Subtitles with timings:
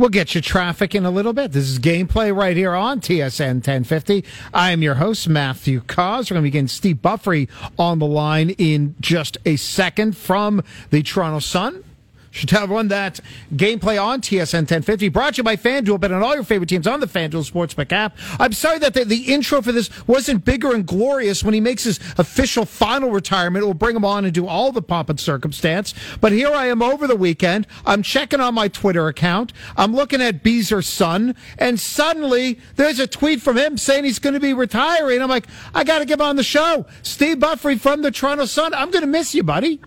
[0.00, 1.52] We'll get you traffic in a little bit.
[1.52, 4.24] This is gameplay right here on TSN 1050.
[4.54, 6.30] I am your host, Matthew Cauz.
[6.30, 11.02] We're going to begin Steve Buffery on the line in just a second from the
[11.02, 11.84] Toronto Sun.
[12.32, 13.18] Should everyone that
[13.52, 16.86] gameplay on TSN 1050 brought to you by FanDuel, bet on all your favorite teams
[16.86, 18.16] on the FanDuel Sportsbook app.
[18.38, 21.42] I'm sorry that the, the, intro for this wasn't bigger and glorious.
[21.42, 24.80] When he makes his official final retirement, we'll bring him on and do all the
[24.80, 25.92] pomp and circumstance.
[26.20, 27.66] But here I am over the weekend.
[27.84, 29.52] I'm checking on my Twitter account.
[29.76, 34.34] I'm looking at Beezer's son, and suddenly there's a tweet from him saying he's going
[34.34, 35.20] to be retiring.
[35.20, 36.86] I'm like, I got to get on the show.
[37.02, 38.72] Steve Buffery from the Toronto Sun.
[38.72, 39.80] I'm going to miss you, buddy.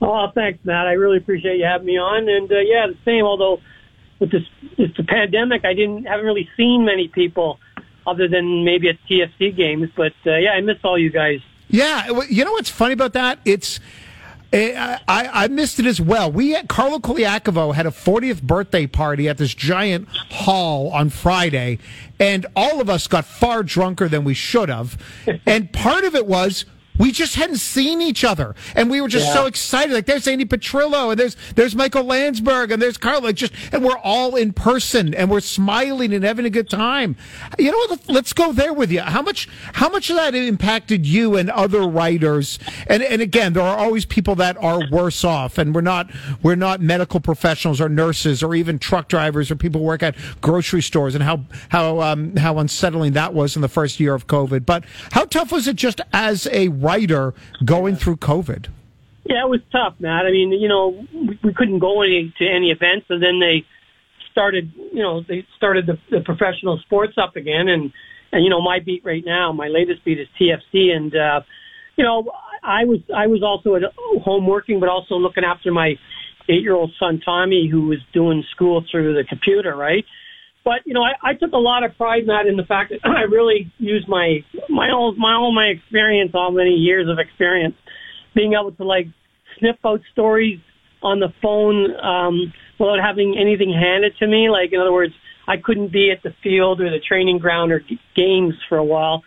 [0.00, 0.86] Oh, thanks, Matt.
[0.86, 2.28] I really appreciate you having me on.
[2.28, 3.24] And uh, yeah, the same.
[3.24, 3.60] Although
[4.18, 4.42] with this,
[4.78, 7.58] with the pandemic, I didn't haven't really seen many people
[8.06, 9.90] other than maybe at TFC games.
[9.96, 11.40] But uh, yeah, I miss all you guys.
[11.68, 13.40] Yeah, you know what's funny about that?
[13.44, 13.78] It's
[14.52, 16.32] eh, I, I missed it as well.
[16.32, 21.78] We at Carlo Colaiacovo had a 40th birthday party at this giant hall on Friday,
[22.18, 24.96] and all of us got far drunker than we should have.
[25.46, 26.64] and part of it was
[26.98, 29.34] we just hadn't seen each other, and we were just yeah.
[29.34, 29.94] so excited.
[29.94, 33.22] Like there's Andy Petrillo, and there's there's Michael Landsberg, and there's Carl.
[33.22, 37.16] Like just, and we're all in person, and we're smiling and having a good time.
[37.58, 38.08] You know what?
[38.08, 39.00] Let's go there with you.
[39.00, 42.58] How much how much of that impacted you and other writers?
[42.88, 46.10] And and again, there are always people that are worse off, and we're not
[46.42, 50.16] we're not medical professionals or nurses or even truck drivers or people who work at
[50.40, 54.26] grocery stores, and how how um, how unsettling that was in the first year of
[54.26, 54.66] COVID.
[54.66, 56.87] But how tough was it just as a writer
[57.64, 58.68] going through COVID?
[59.24, 60.24] Yeah, it was tough, Matt.
[60.24, 63.66] I mean, you know, we, we couldn't go any to any events, and then they
[64.30, 67.92] started, you know, they started the, the professional sports up again, and
[68.32, 71.40] and you know, my beat right now, my latest beat is TFC, and uh,
[71.96, 72.30] you know,
[72.62, 73.82] I was I was also at
[74.22, 75.96] home working, but also looking after my
[76.48, 80.04] eight year old son Tommy, who was doing school through the computer, right?
[80.64, 82.90] But you know, I, I took a lot of pride in that in the fact
[82.90, 87.18] that I really used my my all my all my experience, all many years of
[87.18, 87.74] experience,
[88.34, 89.06] being able to like
[89.58, 90.60] sniff out stories
[91.02, 94.50] on the phone um, without having anything handed to me.
[94.50, 95.14] Like in other words,
[95.46, 98.84] I couldn't be at the field or the training ground or g- games for a
[98.84, 99.22] while.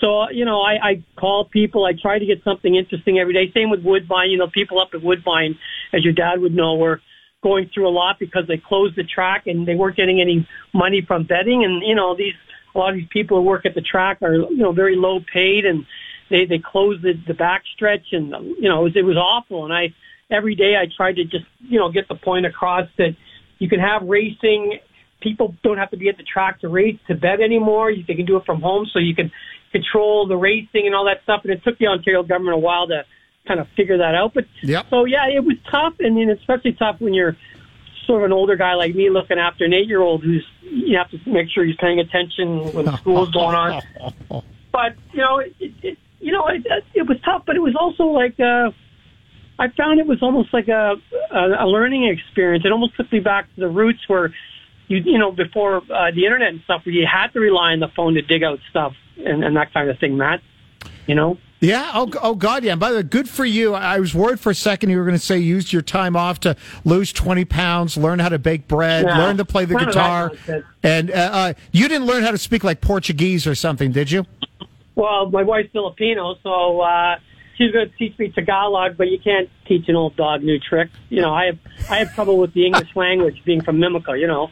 [0.00, 1.84] So, you know, I, I call people.
[1.84, 3.52] I try to get something interesting every day.
[3.52, 4.30] Same with Woodbine.
[4.30, 5.58] You know, people up at Woodbine,
[5.92, 7.00] as your dad would know, were
[7.42, 11.02] going through a lot because they closed the track and they weren't getting any money
[11.06, 11.64] from betting.
[11.64, 12.34] And, you know, these,
[12.74, 15.20] a lot of these people who work at the track are, you know, very low
[15.32, 15.86] paid and
[16.28, 19.64] they, they closed the, the back and, you know, it was, it was awful.
[19.64, 19.94] And I,
[20.30, 23.16] every day I tried to just, you know, get the point across that
[23.58, 24.78] you can have racing.
[25.20, 27.92] People don't have to be at the track to race, to bet anymore.
[28.06, 29.32] They can do it from home so you can
[29.72, 31.40] control the racing and all that stuff.
[31.44, 33.02] And it took the Ontario government a while to,
[33.50, 34.32] kind of figure that out.
[34.32, 34.86] But yep.
[34.90, 37.36] so yeah, it was tough, and then especially tough when you're
[38.06, 40.96] sort of an older guy like me looking after an eight year old who's you
[40.96, 43.82] have to make sure he's paying attention when school's going on.
[44.72, 48.04] But you know, it, it, you know, it, it was tough, but it was also
[48.04, 48.38] like.
[48.38, 48.70] uh
[49.58, 50.94] I found it was almost like a,
[51.30, 52.64] a a learning experience.
[52.64, 54.32] It almost took me back to the roots where
[54.88, 57.80] you you know before uh, the internet and stuff, where you had to rely on
[57.80, 60.40] the phone to dig out stuff and, and that kind of thing, Matt.
[61.06, 61.36] You know.
[61.60, 61.90] Yeah.
[61.94, 62.64] Oh, oh, God.
[62.64, 62.72] Yeah.
[62.72, 63.74] And by the way, good for you.
[63.74, 66.16] I was worried for a second you were going to say you used your time
[66.16, 69.18] off to lose 20 pounds, learn how to bake bread, yeah.
[69.18, 70.32] learn to play the guitar.
[70.82, 74.26] And uh, uh, you didn't learn how to speak like Portuguese or something, did you?
[74.94, 77.16] Well, my wife's Filipino, so uh,
[77.56, 80.92] she's going to teach me Tagalog, but you can't teach an old dog new tricks.
[81.08, 84.18] You know, I have I have trouble with the English language being from Mimico.
[84.18, 84.50] You know.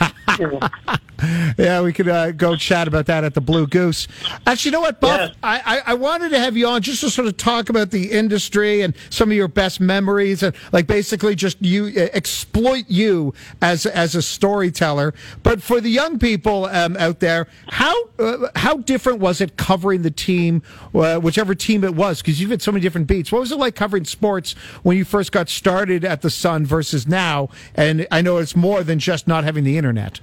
[1.58, 4.08] yeah, we could uh, go chat about that at the Blue Goose.
[4.46, 5.32] Actually, you know what, Buff?
[5.42, 8.10] I, I, I, wanted to have you on just to sort of talk about the
[8.10, 13.34] industry and some of your best memories, and like basically just you uh, exploit you
[13.60, 15.14] as as a storyteller.
[15.42, 20.02] But for the young people um, out there, how uh, how different was it covering
[20.02, 20.62] the team,
[20.94, 22.22] uh, whichever team it was?
[22.22, 23.30] Because you've had so many different beats.
[23.32, 27.06] What was it like covering sports when you first got started at the Sun versus
[27.06, 27.48] now?
[27.74, 30.20] And I know it's more than just not having the internet.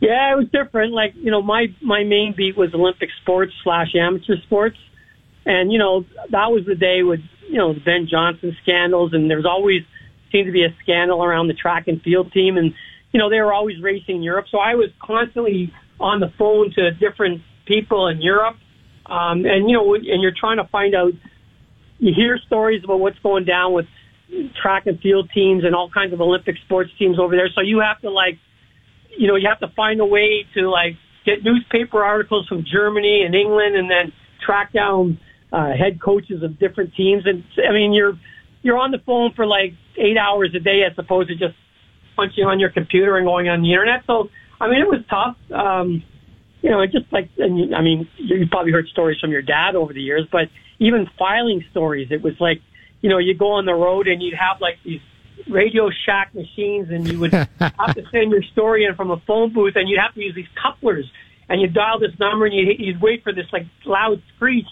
[0.00, 0.92] Yeah, it was different.
[0.92, 4.76] Like, you know, my, my main beat was Olympic sports slash amateur sports.
[5.44, 9.30] And, you know, that was the day with, you know, the Ben Johnson scandals and
[9.30, 9.82] there was always
[10.30, 12.56] seemed to be a scandal around the track and field team.
[12.56, 12.74] And,
[13.12, 14.46] you know, they were always racing in Europe.
[14.50, 18.56] So I was constantly on the phone to different people in Europe.
[19.06, 21.12] Um, and, you know, and you're trying to find out,
[21.98, 23.86] you hear stories about what's going down with
[24.62, 27.48] track and field teams and all kinds of Olympic sports teams over there.
[27.54, 28.38] So you have to like,
[29.16, 33.22] you know, you have to find a way to like get newspaper articles from Germany
[33.24, 34.12] and England, and then
[34.44, 35.18] track down
[35.52, 37.24] uh, head coaches of different teams.
[37.26, 38.14] And I mean, you're
[38.62, 41.54] you're on the phone for like eight hours a day as opposed to just
[42.16, 44.02] punching on your computer and going on the internet.
[44.06, 44.28] So,
[44.60, 45.36] I mean, it was tough.
[45.54, 46.02] Um,
[46.60, 49.42] you know, it just like, and you, I mean, you probably heard stories from your
[49.42, 50.50] dad over the years, but
[50.80, 52.60] even filing stories, it was like,
[53.00, 55.00] you know, you go on the road and you'd have like these
[55.48, 59.52] Radio Shack machines and you would have to send your story in from a phone
[59.52, 61.10] booth and you'd have to use these couplers
[61.48, 64.66] and you dial this number and you'd, you'd wait for this like loud screech,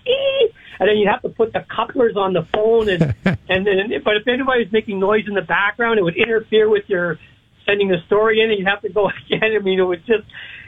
[0.79, 3.03] and then you'd have to put the couplers on the phone and
[3.49, 6.85] and then but if anybody was making noise in the background, it would interfere with
[6.89, 7.19] your
[7.65, 9.53] sending the story in, and you'd have to go again.
[9.57, 10.25] I mean, it was just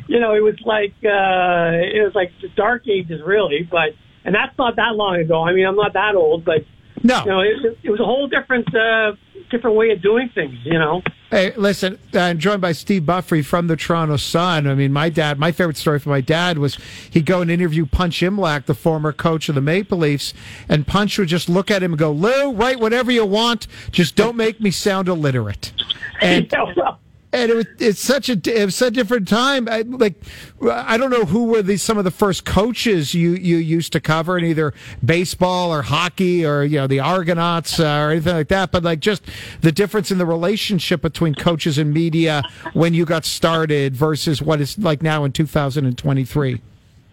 [0.06, 3.90] you know, it was like uh, it was like the dark ages really, but
[4.24, 5.42] and that's not that long ago.
[5.42, 6.64] I mean, I'm not that old, but
[7.02, 9.12] no, you know, it, it was a whole different uh,
[9.50, 10.56] different way of doing things.
[10.64, 11.02] You know.
[11.30, 14.66] Hey, listen, uh, I'm joined by Steve Buffery from the Toronto Sun.
[14.66, 16.78] I mean, my dad, my favorite story from my dad was
[17.10, 20.32] he'd go and interview Punch Imlach, the former coach of the Maple Leafs,
[20.70, 24.16] and Punch would just look at him and go, Lou, write whatever you want, just
[24.16, 25.72] don't make me sound illiterate.
[26.20, 26.97] And, yeah, well,
[27.32, 29.68] and it was, it's such a it such a different time.
[29.68, 30.14] I, like
[30.62, 34.00] I don't know who were these some of the first coaches you you used to
[34.00, 34.72] cover in either
[35.04, 38.72] baseball or hockey or you know the Argonauts uh, or anything like that.
[38.72, 39.22] But like just
[39.60, 42.42] the difference in the relationship between coaches and media
[42.72, 46.62] when you got started versus what is like now in 2023.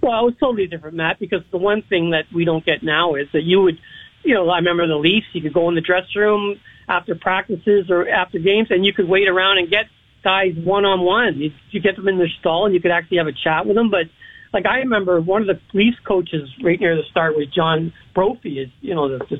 [0.01, 3.15] Well, it was totally different, Matt, because the one thing that we don't get now
[3.15, 3.79] is that you would,
[4.23, 7.89] you know, I remember the Leafs, you could go in the dressing room after practices
[7.89, 9.85] or after games and you could wait around and get
[10.25, 11.39] guys one on one.
[11.69, 13.89] You get them in their stall and you could actually have a chat with them.
[13.89, 14.07] But
[14.51, 18.59] like I remember, one of the Leafs coaches right near the start was John Brophy.
[18.59, 19.37] Is you know the the,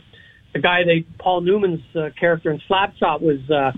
[0.54, 3.72] the guy they Paul Newman's uh, character in Slapshot was uh,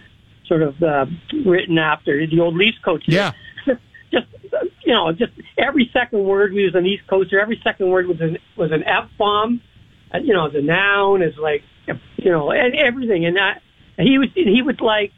[0.48, 1.06] sort of uh,
[1.46, 3.04] written after the old Leafs coach.
[3.08, 3.32] Yeah.
[3.66, 3.82] Just,
[4.12, 4.28] just
[4.86, 7.40] you know, just every second word we was an East Coaster.
[7.40, 9.62] Every second word was an was an F bomb.
[10.14, 11.64] You know, as a noun, is like
[12.18, 13.26] you know, and everything.
[13.26, 13.62] And that
[13.98, 15.14] he was he was like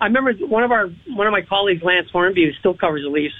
[0.00, 3.10] I remember one of our one of my colleagues, Lance Hornby, who still covers the
[3.10, 3.34] Leafs.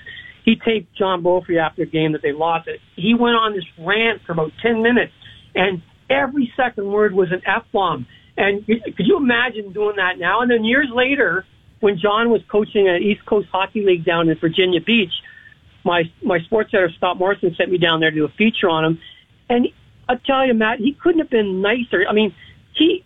[0.44, 2.68] He taped John Brophy after a game that they lost.
[2.68, 2.80] It.
[2.94, 5.12] He went on this rant for about ten minutes,
[5.54, 8.06] and every second word was an f bomb.
[8.36, 10.42] And could you imagine doing that now?
[10.42, 11.44] And then years later,
[11.80, 15.12] when John was coaching at East Coast Hockey League down in Virginia Beach,
[15.84, 18.84] my my sports editor Scott Morrison sent me down there to do a feature on
[18.84, 18.98] him,
[19.48, 19.68] and
[20.08, 22.04] I tell you, Matt, he couldn't have been nicer.
[22.08, 22.34] I mean,
[22.74, 23.04] he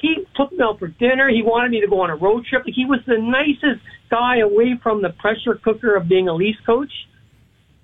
[0.00, 1.28] he took me out for dinner.
[1.28, 2.62] He wanted me to go on a road trip.
[2.66, 6.92] He was the nicest guy away from the pressure cooker of being a Leafs coach.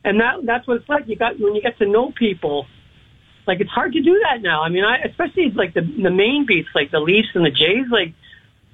[0.05, 1.05] And that that's what it's like.
[1.07, 2.67] You got when you get to know people,
[3.47, 4.63] like it's hard to do that now.
[4.63, 7.87] I mean, I especially like the the main beats, like the Leafs and the Jays.
[7.91, 8.13] Like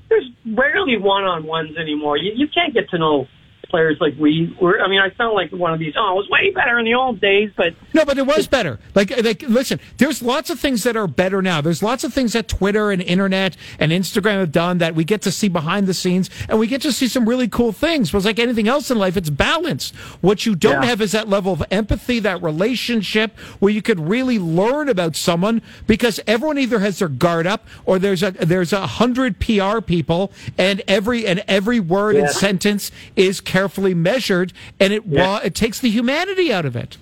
[0.08, 2.16] there's rarely one on ones anymore.
[2.16, 3.26] You you can't get to know
[3.68, 4.80] players like we were.
[4.80, 5.94] I mean, I sound like one of these.
[5.96, 8.78] Oh, it was way better in the old days, but no, but it was better.
[8.94, 11.60] Like, like, listen, there's lots of things that are better now.
[11.60, 15.22] There's lots of things that Twitter and internet and Instagram have done that we get
[15.22, 18.10] to see behind the scenes, and we get to see some really cool things.
[18.10, 19.94] But it's like anything else in life, it's balanced.
[20.20, 20.88] What you don't Yeah.
[20.88, 25.62] have is that level of empathy, that relationship where you could really learn about someone
[25.86, 30.32] because everyone either has their guard up or there's a there's a hundred PR people,
[30.58, 35.23] and every and every word and sentence is carefully measured, and it Yeah.
[35.23, 36.97] raw, it takes the humanity out of it.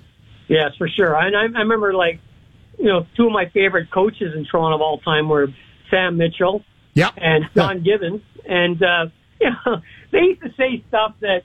[0.48, 1.14] Yes, for sure.
[1.16, 2.20] And I, I remember, like,
[2.78, 5.48] you know, two of my favorite coaches in Toronto of all time were
[5.90, 6.64] Sam Mitchell
[6.94, 7.10] Yeah.
[7.16, 8.22] and Don Gibbons.
[8.48, 9.06] And, uh,
[9.40, 11.42] you know, they used to say stuff that,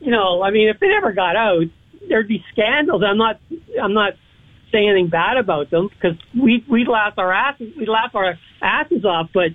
[0.00, 1.64] you know, I mean, if it ever got out,
[2.08, 3.02] there'd be scandals.
[3.06, 3.40] I'm not,
[3.80, 4.14] I'm not
[4.72, 9.04] saying anything bad about them because we, we'd laugh our asses, we'd laugh our asses
[9.04, 9.30] off.
[9.32, 9.50] But,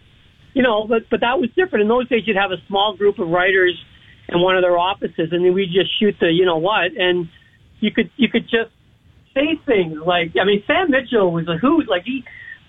[0.54, 1.84] you know, but, but that was different.
[1.84, 3.76] In those days, you'd have a small group of writers
[4.30, 7.28] in one of their offices and then we'd just shoot the, you know what, and
[7.80, 8.72] you could, you could just
[9.34, 11.88] say things like, I mean, Sam Mitchell was a hoot.
[11.90, 12.24] Like he,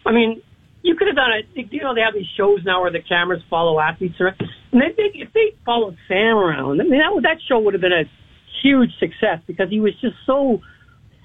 [0.07, 0.43] I mean,
[0.83, 1.73] you could have done it.
[1.73, 4.41] You know, they have these shows now where the cameras follow athletes around.
[4.73, 7.81] And they, they, if they followed Sam around, I mean, that that show would have
[7.81, 8.05] been a
[8.63, 10.61] huge success because he was just so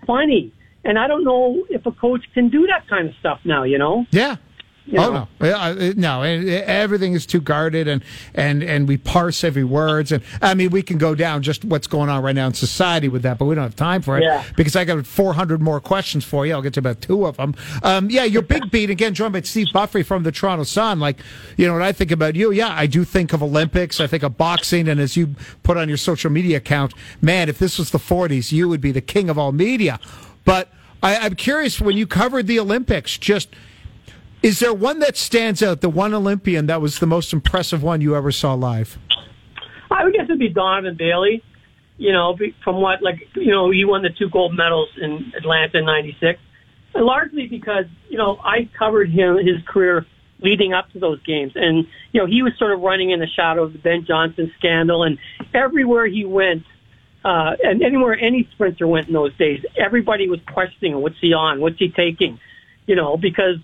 [0.06, 0.54] funny.
[0.84, 3.64] And I don't know if a coach can do that kind of stuff now.
[3.64, 4.06] You know?
[4.12, 4.38] Yeah.
[4.90, 6.24] You oh no, no!
[6.24, 8.02] and Everything is too guarded, and
[8.34, 10.14] and and we parse every words.
[10.14, 13.10] And I mean, we can go down just what's going on right now in society
[13.10, 14.46] with that, but we don't have time for it Yeah.
[14.56, 16.54] because I got 400 more questions for you.
[16.54, 17.54] I'll get to about two of them.
[17.84, 21.02] Um, yeah, your big beat again, joined by Steve Buffery from the Toronto Sun.
[21.02, 21.18] Like,
[21.58, 24.00] you know, what I think about you, yeah, I do think of Olympics.
[24.00, 27.60] I think of boxing, and as you put on your social media account, man, if
[27.60, 30.00] this was the 40s, you would be the king of all media.
[30.46, 30.70] But
[31.04, 33.50] I, I'm curious when you covered the Olympics, just
[34.42, 38.02] is there one that stands out, the one Olympian that was the most impressive one
[38.02, 38.98] you ever saw live?
[39.90, 41.44] I would guess it'd be Donovan Bailey.
[41.98, 45.80] You know, from what like you know, he won the two gold medals in Atlanta
[45.80, 46.40] in '96,
[46.94, 50.06] and largely because you know I covered him his career
[50.40, 51.54] leading up to those games.
[51.56, 54.52] And, you know, he was sort of running in the shadow of the Ben Johnson
[54.58, 55.04] scandal.
[55.04, 55.18] And
[55.54, 56.64] everywhere he went,
[57.26, 61.60] uh, and anywhere any sprinter went in those days, everybody was questioning, what's he on?
[61.60, 62.40] What's he taking?
[62.86, 63.58] You know, because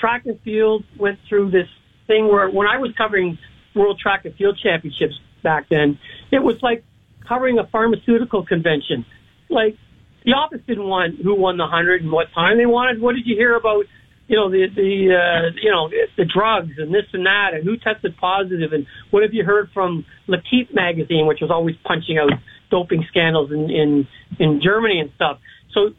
[0.00, 1.68] track and field went through this
[2.06, 3.38] thing where when I was covering
[3.74, 5.98] World Track and Field Championships back then,
[6.32, 6.84] it was like
[7.28, 9.04] covering a pharmaceutical convention.
[9.48, 9.76] Like
[10.24, 12.58] the office didn't want who won the hundred and what time.
[12.58, 13.84] They wanted what did you hear about
[14.26, 17.76] you know the the uh, you know the drugs and this and that and who
[17.76, 22.30] tested positive and what have you heard from L'Equipe magazine, which was always punching out
[22.70, 24.06] doping scandals in in
[24.38, 25.38] in Germany and stuff.
[25.72, 25.90] So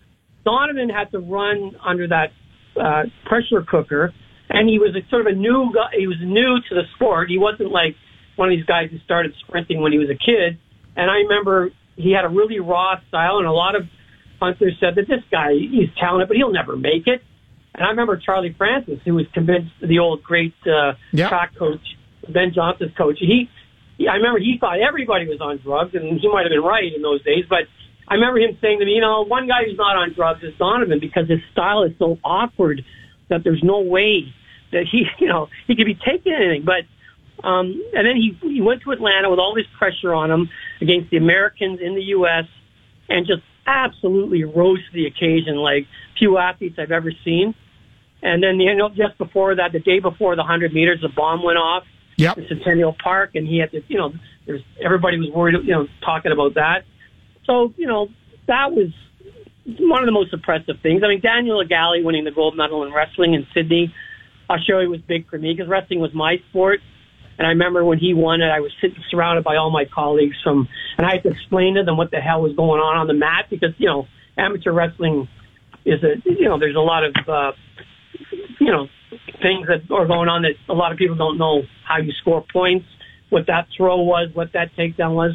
[0.46, 2.30] Donovan had to run under that
[2.80, 4.14] uh, pressure cooker,
[4.50, 5.98] and he was a, sort of a new guy.
[5.98, 7.30] He was new to the sport.
[7.30, 7.96] He wasn't like
[8.36, 10.58] one of these guys who started sprinting when he was a kid.
[10.96, 13.84] And I remember he had a really raw style, and a lot of
[14.40, 17.22] hunters said that this guy he's talented, but he'll never make it.
[17.76, 21.30] And I remember Charlie Francis, who was convinced the old great uh, yep.
[21.30, 21.84] track coach,
[22.28, 23.18] Ben Johnson's coach.
[23.20, 23.50] He,
[23.98, 26.92] he, I remember he thought everybody was on drugs, and he might have been right
[26.94, 27.46] in those days.
[27.48, 27.70] But
[28.10, 30.54] I remember him saying to me, you know, one guy who's not on drugs is
[30.58, 32.84] Donovan because his style is so awkward
[33.30, 34.34] that there's no way
[34.72, 36.66] that he, you know, he could be taking anything.
[36.66, 36.86] But
[37.48, 40.50] um, and then he he went to Atlanta with all this pressure on him
[40.82, 42.46] against the Americans in the U.S.
[43.08, 45.86] and just absolutely rose to the occasion like
[46.18, 47.54] few athletes I've ever seen.
[48.22, 51.44] And then you know just before that, the day before the hundred meters, the bomb
[51.44, 51.84] went off
[52.18, 52.38] yep.
[52.38, 54.12] in Centennial Park, and he had to you know
[54.46, 56.84] there's everybody was worried you know talking about that.
[57.46, 58.08] So you know
[58.48, 58.92] that was
[59.80, 61.02] one of the most impressive things.
[61.04, 63.94] I mean Daniel Igali winning the gold medal in wrestling in Sydney,
[64.50, 66.80] Australia was big for me because wrestling was my sport.
[67.38, 70.36] And I remember when he won it, I was sitting surrounded by all my colleagues
[70.44, 70.68] from,
[70.98, 73.14] and I had to explain to them what the hell was going on on the
[73.14, 75.30] mat because, you know, amateur wrestling
[75.86, 77.52] is a, you know, there's a lot of, uh,
[78.60, 78.88] you know,
[79.42, 82.44] things that are going on that a lot of people don't know how you score
[82.52, 82.86] points,
[83.30, 85.32] what that throw was, what that takedown was.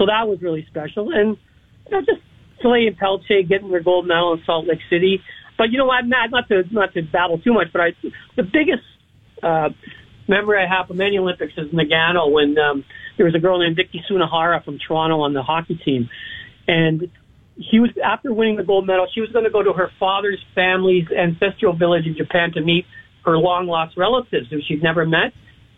[0.00, 1.12] So that was really special.
[1.12, 1.36] And,
[1.84, 2.24] you know, just
[2.64, 5.20] Salé and Pelletier getting their gold medal in Salt Lake City.
[5.58, 7.88] But you know what, Matt, not to, not to babble too much, but I,
[8.34, 8.88] the biggest,
[9.42, 9.68] uh,
[10.30, 12.84] memory I have from any Olympics is Nagano when um,
[13.18, 16.08] there was a girl named Vicky Sunohara from Toronto on the hockey team,
[16.68, 17.10] and
[17.56, 20.38] he was after winning the gold medal, she was going to go to her father's
[20.54, 22.86] family's ancestral village in Japan to meet
[23.26, 25.34] her long lost relatives who she'd never met.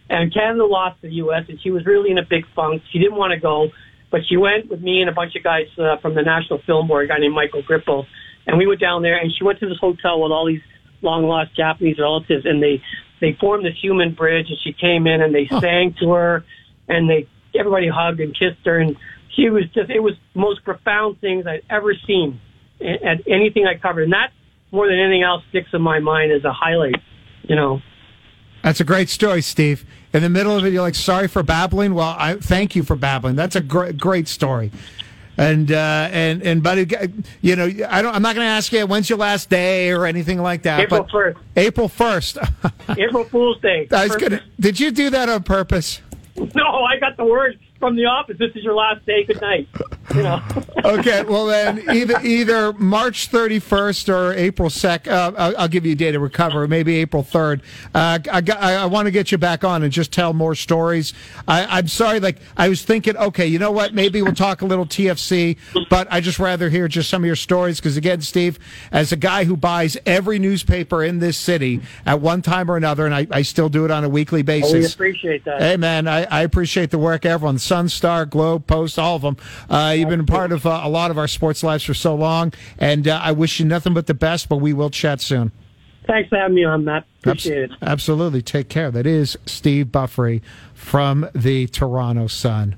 [0.09, 1.45] And Canada lost to the U.S.
[1.49, 2.83] and she was really in a big funk.
[2.93, 3.69] She didn't want to go,
[4.12, 6.87] but she went with me and a bunch of guys uh, from the National Film
[6.87, 8.04] Board, a guy named Michael Grippo,
[8.47, 9.19] and we went down there.
[9.19, 10.61] And she went to this hotel with all these
[11.00, 12.83] long lost Japanese relatives, and they
[13.21, 15.61] they formed this human bridge, and she came in and they huh.
[15.61, 16.45] sang to her,
[16.88, 17.26] and they
[17.59, 18.97] everybody hugged and kissed her, and
[19.35, 22.38] she was just it was the most profound things I'd ever seen
[22.81, 24.31] at anything I covered, and that
[24.73, 26.97] more than anything else sticks in my mind as a highlight,
[27.42, 27.81] you know.
[28.62, 29.85] That's a great story, Steve.
[30.12, 32.97] In the middle of it, you're like, "Sorry for babbling." Well, I thank you for
[32.97, 33.35] babbling.
[33.35, 34.71] That's a great, great story.
[35.38, 38.14] And uh, and and but it, you know, I don't.
[38.14, 40.81] I'm not going to ask you when's your last day or anything like that.
[40.81, 41.38] April first.
[41.57, 42.38] April first.
[42.90, 43.88] April Fool's Day.
[43.92, 46.00] I was gonna, did you do that on purpose?
[46.37, 48.37] No, I got the word from the office.
[48.39, 49.25] This is your last day.
[49.25, 49.69] Good night.
[50.15, 50.41] You know.
[50.85, 51.25] okay.
[51.25, 55.09] Well, then either either March 31st or April 2nd.
[55.09, 56.69] Uh, I'll, I'll, give you a day to recover.
[56.69, 57.61] Maybe April 3rd.
[57.93, 61.12] Uh, I, I, I want to get you back on and just tell more stories.
[61.49, 62.21] I, am sorry.
[62.21, 63.17] Like I was thinking.
[63.17, 63.95] Okay, you know what?
[63.95, 65.59] Maybe we'll talk a little TFC,
[65.91, 68.61] but I just rather hear just some of your stories because again, Steve,
[68.93, 73.07] as a guy who buys every newspaper in this city at one time or another,
[73.07, 74.73] and I, I still do it on a weekly basis.
[74.73, 75.61] Oh, we appreciate that.
[75.61, 79.35] Hey, man, I, I appreciate the work everyone Sun Star, Globe, Post, all of them.
[79.71, 82.14] Uh, you've been a part of uh, a lot of our sports lives for so
[82.14, 84.50] long, and uh, I wish you nothing but the best.
[84.50, 85.52] But we will chat soon.
[86.07, 87.07] Thanks for having me on, Matt.
[87.21, 87.79] Appreciate it.
[87.81, 88.43] Absolutely.
[88.43, 88.91] Take care.
[88.91, 90.43] That is Steve Buffery
[90.75, 92.76] from the Toronto Sun.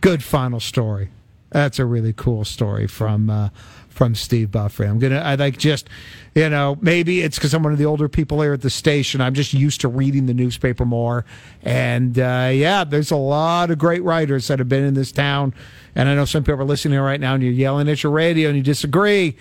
[0.00, 1.10] Good final story.
[1.50, 3.50] That's a really cool story from uh,
[3.98, 4.86] from Steve Buffery.
[4.86, 5.88] I'm gonna, I like just,
[6.32, 9.20] you know, maybe it's because I'm one of the older people here at the station.
[9.20, 11.24] I'm just used to reading the newspaper more,
[11.64, 15.52] and uh, yeah, there's a lot of great writers that have been in this town,
[15.96, 18.48] and I know some people are listening right now, and you're yelling at your radio
[18.48, 19.36] and you disagree.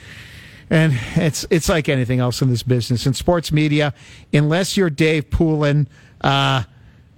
[0.72, 3.94] And it's it's like anything else in this business in sports media,
[4.34, 5.88] unless you're Dave Poulin,
[6.22, 6.64] uh,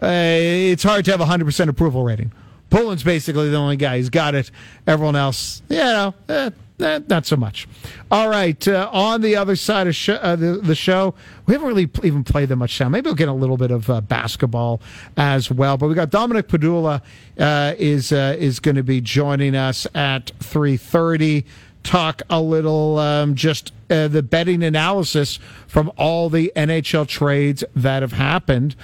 [0.03, 2.33] uh, it's hard to have a hundred percent approval rating.
[2.69, 3.95] Poulin's basically the only guy.
[3.95, 4.51] He's got it.
[4.85, 6.49] Everyone else, you know, eh,
[6.79, 7.67] Eh, not so much.
[8.09, 8.65] All right.
[8.65, 11.13] Uh, on the other side of sh- uh, the, the, show,
[11.45, 12.93] we haven't really pl- even played that much sound.
[12.93, 14.79] Maybe we'll get a little bit of uh, basketball
[15.17, 15.75] as well.
[15.75, 17.01] But we got Dominic Padula
[17.37, 21.45] uh, is uh, is going to be joining us at three thirty
[21.83, 28.01] talk a little um, just uh, the betting analysis from all the NHL trades that
[28.01, 28.75] have happened.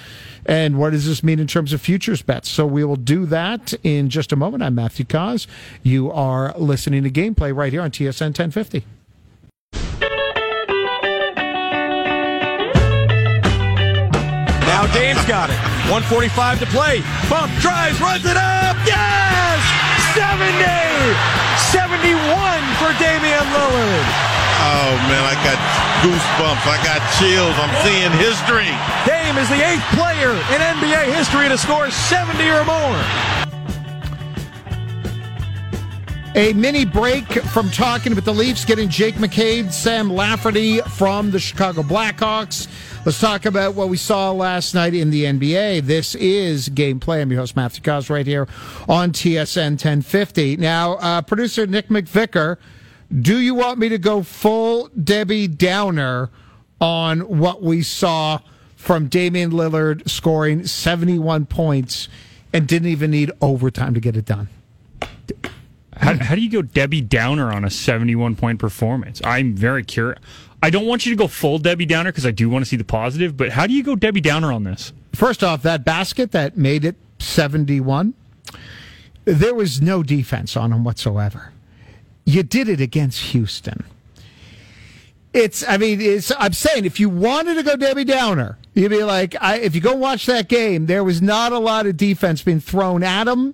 [0.46, 2.50] And what does this mean in terms of futures bets?
[2.50, 4.64] So we will do that in just a moment.
[4.64, 5.48] I'm Matthew Cauz.
[5.84, 8.86] You are listening to Gameplay right here on TSN 1050.
[14.66, 15.58] Now Dame's got it.
[15.90, 17.02] 145 to play.
[17.30, 18.76] Bump, drives, runs it up.
[18.86, 19.85] Yes!
[20.16, 20.56] 70!
[21.76, 22.16] 71
[22.80, 24.08] for Damian Lillard.
[24.64, 25.60] Oh, man, I got
[26.00, 26.66] goosebumps.
[26.66, 27.56] I got chills.
[27.60, 28.72] I'm seeing history.
[29.04, 33.35] Dame is the eighth player in NBA history to score 70 or more.
[36.38, 41.40] A mini break from talking with the Leafs, getting Jake McCabe, Sam Lafferty from the
[41.40, 42.68] Chicago Blackhawks.
[43.06, 45.84] Let's talk about what we saw last night in the NBA.
[45.84, 47.22] This is Gameplay.
[47.22, 48.50] I'm your host, Matthew Cauz, right here
[48.90, 50.58] on TSN 1050.
[50.58, 52.58] Now, uh, producer Nick McVicker,
[53.22, 56.32] do you want me to go full Debbie Downer
[56.82, 58.40] on what we saw
[58.76, 62.10] from Damian Lillard scoring 71 points
[62.52, 64.50] and didn't even need overtime to get it done?
[65.98, 69.22] How, how do you go Debbie Downer on a 71 point performance?
[69.24, 70.20] I'm very curious.
[70.62, 72.76] I don't want you to go full Debbie Downer because I do want to see
[72.76, 74.94] the positive, but how do you go Debbie Downer on this?
[75.14, 78.14] First off, that basket that made it 71,
[79.26, 81.52] there was no defense on him whatsoever.
[82.26, 83.84] You did it against Houston.
[85.34, 89.04] It's, I mean, it's, I'm saying if you wanted to go Debbie Downer, you'd be
[89.04, 92.42] like, I, if you go watch that game, there was not a lot of defense
[92.42, 93.54] being thrown at him.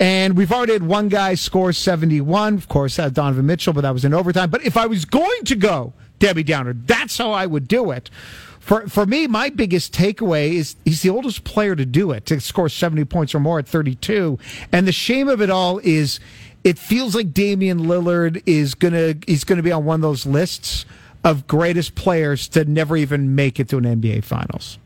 [0.00, 2.54] And we've already had one guy score 71.
[2.54, 4.50] Of course, uh, Donovan Mitchell, but that was in overtime.
[4.50, 8.10] But if I was going to go Debbie Downer, that's how I would do it.
[8.58, 12.40] For, for me, my biggest takeaway is he's the oldest player to do it, to
[12.40, 14.38] score 70 points or more at 32.
[14.72, 16.18] And the shame of it all is
[16.64, 20.86] it feels like Damian Lillard is gonna he's gonna be on one of those lists
[21.22, 24.78] of greatest players to never even make it to an NBA Finals.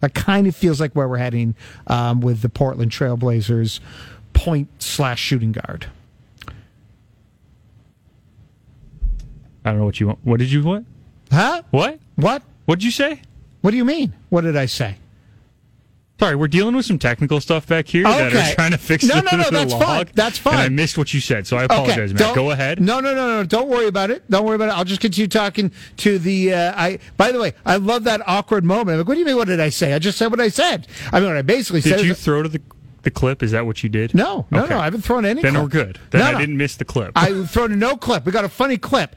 [0.00, 1.54] That kind of feels like where we're heading
[1.86, 3.80] um, with the Portland Trailblazers
[4.46, 5.86] point slash shooting guard.
[9.64, 10.20] I don't know what you want.
[10.22, 10.84] What did you what?
[11.32, 11.62] Huh?
[11.72, 11.98] What?
[12.14, 12.42] What?
[12.66, 13.22] What did you say?
[13.62, 14.12] What do you mean?
[14.28, 14.98] What did I say?
[16.20, 18.52] Sorry, we're dealing with some technical stuff back here that Okay.
[18.52, 19.82] are trying to fix No, the, no, no, the that's log.
[19.82, 20.06] fine.
[20.14, 20.54] That's fine.
[20.54, 22.20] I missed what you said, so I apologize, Matt.
[22.20, 22.80] don't- Go ahead.
[22.80, 23.44] No, no, no, no.
[23.44, 24.30] Don't worry about it.
[24.30, 24.76] Don't worry about it.
[24.78, 26.54] I'll just continue talking to the.
[26.54, 27.00] Uh, I.
[27.16, 28.90] By the way, I love that awkward moment.
[28.92, 29.36] I'm like, what do you mean?
[29.36, 29.92] What did I say?
[29.92, 30.86] I just said what I said.
[31.12, 31.96] I mean, what I basically said.
[31.98, 32.62] Did you throw to the
[33.06, 33.42] the clip?
[33.42, 34.12] Is that what you did?
[34.14, 34.74] no, no, Okay.
[34.74, 34.80] no.
[34.80, 35.40] I haven't thrown any.
[35.40, 35.62] Then clip.
[35.62, 35.98] we're good.
[36.10, 36.38] Then No, I no.
[36.38, 37.12] didn't miss the clip.
[37.16, 38.26] I've thrown a no clip.
[38.26, 39.16] We got a funny clip.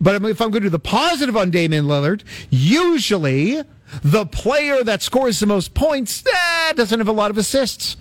[0.00, 3.62] But if I'm going to do the positive on Damian Lillard, usually
[4.02, 7.96] the player that scores the most points eh, doesn't have a lot of assists.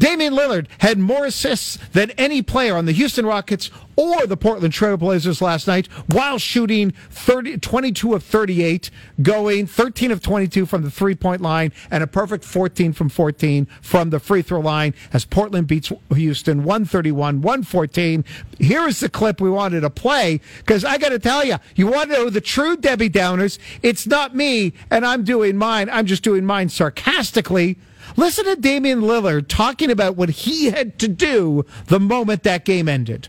[0.00, 4.72] Damian Lillard had more assists than any player on the Houston Rockets or the Portland
[4.72, 10.90] Trailblazers last night while shooting 30, 22 of 38, going 13 of 22 from the
[10.90, 15.26] three point line and a perfect 14 from 14 from the free throw line as
[15.26, 18.24] Portland beats Houston 131 114.
[18.58, 21.88] Here is the clip we wanted to play because I got to tell you, you
[21.88, 23.58] want to know the true Debbie Downers.
[23.82, 25.90] It's not me and I'm doing mine.
[25.90, 27.76] I'm just doing mine sarcastically.
[28.20, 32.86] Listen to Damian Lillard talking about what he had to do the moment that game
[32.86, 33.28] ended.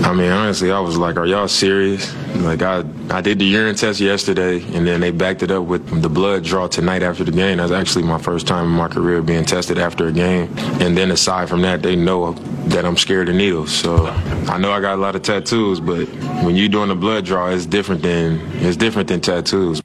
[0.00, 3.76] I mean, honestly, I was like, "Are y'all serious?" Like, I I did the urine
[3.76, 7.30] test yesterday, and then they backed it up with the blood draw tonight after the
[7.30, 7.58] game.
[7.58, 10.52] That's actually my first time in my career being tested after a game.
[10.80, 12.32] And then aside from that, they know
[12.66, 13.70] that I'm scared of needles.
[13.70, 14.06] So
[14.48, 16.08] I know I got a lot of tattoos, but
[16.42, 19.80] when you're doing the blood draw, it's different than it's different than tattoos.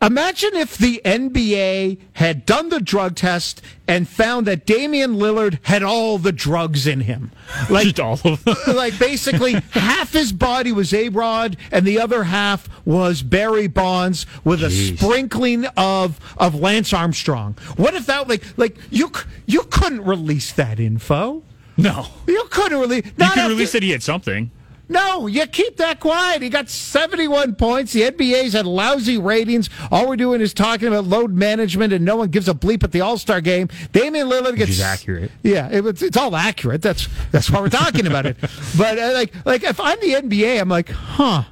[0.00, 5.82] Imagine if the NBA had done the drug test and found that Damian Lillard had
[5.82, 7.32] all the drugs in him.
[7.70, 8.56] Like, Just all of them.
[8.76, 14.26] like basically half his body was A Rod and the other half was Barry Bonds
[14.44, 17.56] with a sprinkling of of Lance Armstrong.
[17.76, 19.10] What if that like like you
[19.46, 21.42] you couldn't release that info?
[21.76, 22.06] No.
[22.26, 23.04] You couldn't release.
[23.06, 24.50] You not could after- release that he had something.
[24.88, 26.40] No, you keep that quiet.
[26.42, 27.92] He got 71 points.
[27.92, 29.68] The NBA's had lousy ratings.
[29.90, 32.92] All we're doing is talking about load management, and no one gives a bleep at
[32.92, 33.68] the All Star game.
[33.92, 35.30] Damian Lillard gets is accurate.
[35.42, 36.80] Yeah, it, it's, it's all accurate.
[36.82, 38.36] That's that's why we're talking about it.
[38.78, 41.44] But uh, like like if I'm the NBA, I'm like, huh.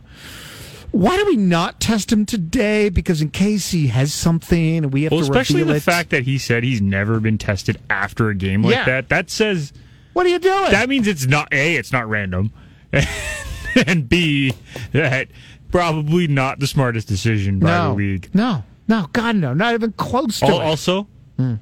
[0.92, 2.88] Why do we not test him today?
[2.88, 5.82] Because in case he has something, and we have Well, to especially the it.
[5.82, 8.84] fact that he said he's never been tested after a game like Yeah.
[8.86, 9.08] that.
[9.10, 9.72] That says
[10.14, 10.70] what are you doing?
[10.70, 12.50] that means it's not a it's not random,
[13.86, 14.52] and b
[14.92, 15.28] that
[15.70, 18.30] probably not the smartest decision by no, the league.
[18.34, 20.64] no, no, God, no, not even close to Al- it.
[20.64, 21.08] Also,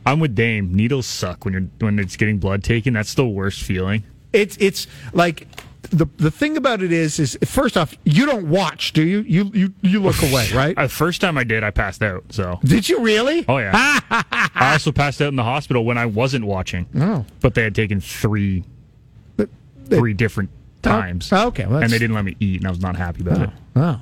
[0.06, 0.72] I'm with Dame.
[0.72, 2.94] Needles suck when you're when it's getting blood taken.
[2.94, 4.04] That's the worst feeling.
[4.32, 5.48] It's it's like
[5.90, 9.20] the the thing about it is, is first off, you don't watch, do you?
[9.20, 10.76] You you you look away, right?
[10.78, 12.24] Uh, first time I did, I passed out.
[12.30, 13.44] So Did you really?
[13.48, 13.72] Oh yeah.
[14.10, 16.87] I also passed out in the hospital when I wasn't watching.
[16.96, 17.24] Oh.
[17.40, 18.64] But they had taken three
[19.87, 20.50] three different
[20.84, 21.32] times.
[21.32, 23.42] Oh, okay, well, and they didn't let me eat, and I was not happy about
[23.42, 23.50] it.
[23.76, 24.00] Oh.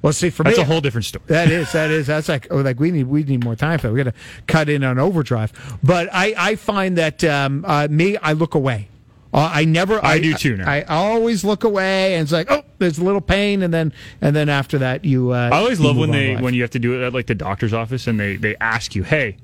[0.00, 0.50] Well, see, for me.
[0.50, 1.24] That's me, a whole different story.
[1.26, 3.88] That is, that is, that's like, oh, like we need, we need more time for
[3.88, 3.92] that.
[3.92, 5.52] We got to cut in on overdrive.
[5.82, 8.88] But I, I find that um, uh, me, I look away.
[9.32, 10.02] Uh, I never.
[10.02, 10.70] I do too now.
[10.70, 14.34] I, always look away, and it's like, oh, there's a little pain, and then, and
[14.34, 15.32] then after that, you.
[15.32, 16.42] Uh, I always love when they life.
[16.42, 18.94] when you have to do it at like the doctor's office and they they ask
[18.94, 19.36] you, "Hey,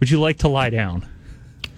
[0.00, 1.06] would you like to lie down?"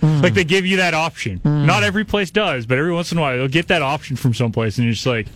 [0.02, 0.20] Hmm.
[0.20, 1.40] Like they give you that option.
[1.44, 4.34] Not every place does, but every once in a while they'll get that option from
[4.34, 5.28] someplace, and you're just like,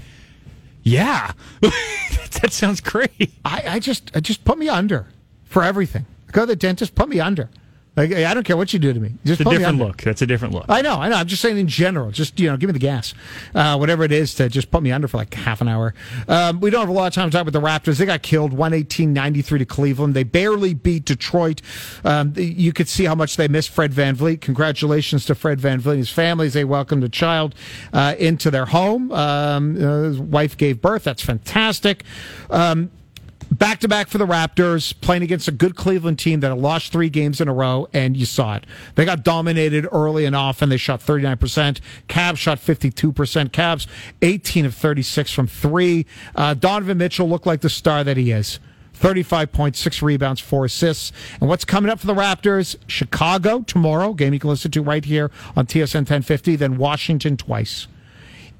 [0.83, 5.07] "Yeah, that sounds great." I, I just, I just put me under
[5.44, 6.05] for everything.
[6.33, 7.48] Go to the dentist, put me under.
[7.97, 9.15] Like, I don't care what you do to me.
[9.25, 10.03] Just It's a different look.
[10.03, 10.67] That's a different look.
[10.69, 11.17] I know, I know.
[11.17, 12.11] I'm just saying in general.
[12.11, 13.15] Just you know, give me the gas,
[13.55, 15.95] uh, whatever it is to just put me under for like half an hour.
[16.29, 17.97] Um, we don't have a lot of time to talk about the Raptors.
[17.97, 20.15] They got killed 118-93 to Cleveland.
[20.15, 21.63] They barely beat Detroit.
[22.05, 24.43] Um, you could see how much they missed Fred VanVleet.
[24.43, 27.55] Congratulations to Fred VanVleet and his family as they welcomed a child
[27.95, 29.11] uh, into their home.
[29.13, 31.05] Um, uh, his wife gave birth.
[31.05, 32.05] That's fantastic.
[32.51, 32.91] Um,
[33.51, 36.93] back to back for the Raptors, playing against a good Cleveland team that had lost
[36.93, 38.65] three games in a row, and you saw it.
[38.95, 40.69] They got dominated early and often.
[40.69, 41.81] They shot 39%.
[42.09, 43.13] Cavs shot 52%.
[43.51, 43.87] Cavs
[44.23, 46.07] 18 of 36 from three.
[46.35, 48.59] Uh, Donovan Mitchell looked like the star that he is.
[48.95, 51.13] 35 points, six rebounds, four assists.
[51.41, 52.77] And what's coming up for the Raptors?
[52.87, 57.89] Chicago tomorrow, game you can listen to right here on TSN 1050, then Washington twice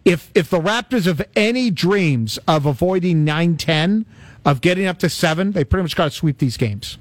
[0.07, 4.07] if if the Raptors have any dreams of avoiding 9-10,
[4.47, 6.97] of getting up to seven, they pretty much got to sweep these games.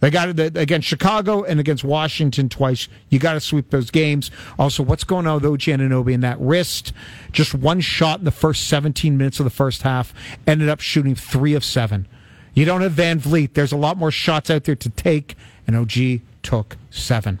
[0.00, 2.88] They got it against Chicago and against Washington twice.
[3.10, 4.30] You got to sweep those games.
[4.58, 6.94] Also, what's going on with OG Anunoby in that wrist?
[7.32, 10.14] Just one shot in the first 17 minutes of the first half.
[10.46, 12.08] Ended up shooting three of seven.
[12.54, 13.52] You don't have VanVleet.
[13.52, 17.38] There's a lot more shots out there to take, and OG took seven.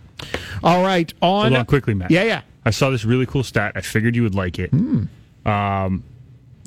[0.62, 2.10] All right, on, Hold on quickly, Matt.
[2.10, 2.42] Yeah, yeah.
[2.66, 3.72] I saw this really cool stat.
[3.74, 4.70] I figured you would like it.
[5.46, 6.04] Um,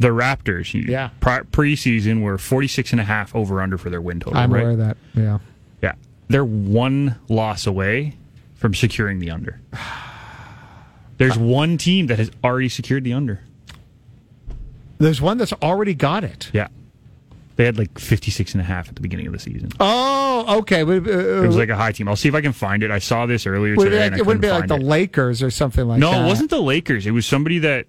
[0.03, 0.71] the Raptors.
[0.87, 1.09] Yeah.
[1.19, 4.59] pre- preseason were 46 and a half over under for their win total, I'm right?
[4.61, 4.97] aware of that.
[5.15, 5.39] Yeah.
[5.81, 5.93] Yeah.
[6.27, 8.15] They're one loss away
[8.53, 9.59] from securing the under.
[11.17, 13.41] There's one team that has already secured the under.
[14.97, 16.49] There's one that's already got it.
[16.53, 16.67] Yeah.
[17.55, 19.69] They had like 56 and a half at the beginning of the season.
[19.79, 20.81] Oh, okay.
[20.81, 22.07] Uh, It was like a high team.
[22.07, 22.89] I'll see if I can find it.
[22.89, 24.07] I saw this earlier it, today.
[24.07, 24.81] and I it wouldn't be like the it.
[24.83, 26.19] Lakers or something like No, that.
[26.19, 27.05] No, it wasn't the Lakers.
[27.05, 27.85] It was somebody that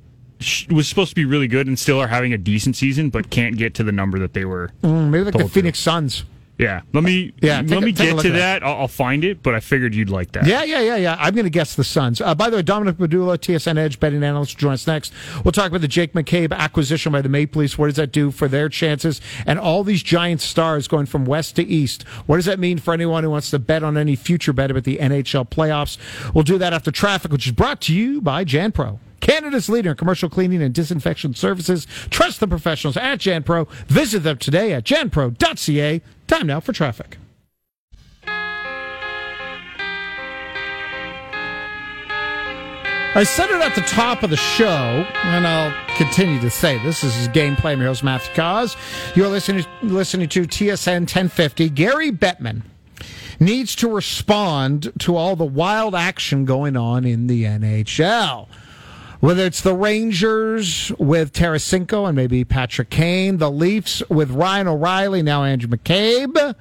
[0.71, 3.57] was supposed to be really good and still are having a decent season, but can't
[3.57, 4.71] get to the number that they were.
[4.83, 5.55] Mm, maybe like the told to.
[5.55, 6.25] Phoenix Suns.
[6.57, 8.63] Yeah, let me Yeah, let a- me get to at that.
[8.63, 10.47] I'll, I'll find it, but I figured you'd like that.
[10.47, 11.17] Yeah, yeah, yeah, yeah.
[11.19, 12.21] I'm going to guess the Suns.
[12.21, 15.13] Uh, by the way, Dominic Padula, TSN Edge betting analyst, will join us next.
[15.45, 17.77] We'll talk about the Jake McCabe acquisition by the Maple Leafs.
[17.77, 19.21] What does that do for their chances?
[19.47, 22.05] And all these giant stars going from west to east.
[22.27, 24.85] What does that mean for anyone who wants to bet on any future bet about
[24.85, 25.99] the NHL playoffs?
[26.35, 29.01] We'll do that after traffic, which is brought to you by JanPro.
[29.21, 31.87] Canada's leader in commercial cleaning and disinfection services.
[32.11, 33.67] Trust the professionals at JanPro.
[33.87, 36.03] Visit them today at janpro.ca.
[36.35, 37.17] Time now for traffic.
[43.17, 47.03] I said it at the top of the show, and I'll continue to say this.
[47.03, 47.75] This is Gameplay.
[47.75, 48.77] I'm Matthew Cauz.
[49.15, 51.69] You're listening, listening to TSN 1050.
[51.69, 52.63] Gary Bettman
[53.39, 58.49] needs to respond to all the wild action going on in the NHL.
[59.25, 65.23] Whether it's the Rangers with Tarasenko and maybe Patrick Kane, the Leafs with Ryan O'Reilly,
[65.23, 66.55] now Andrew McCabe,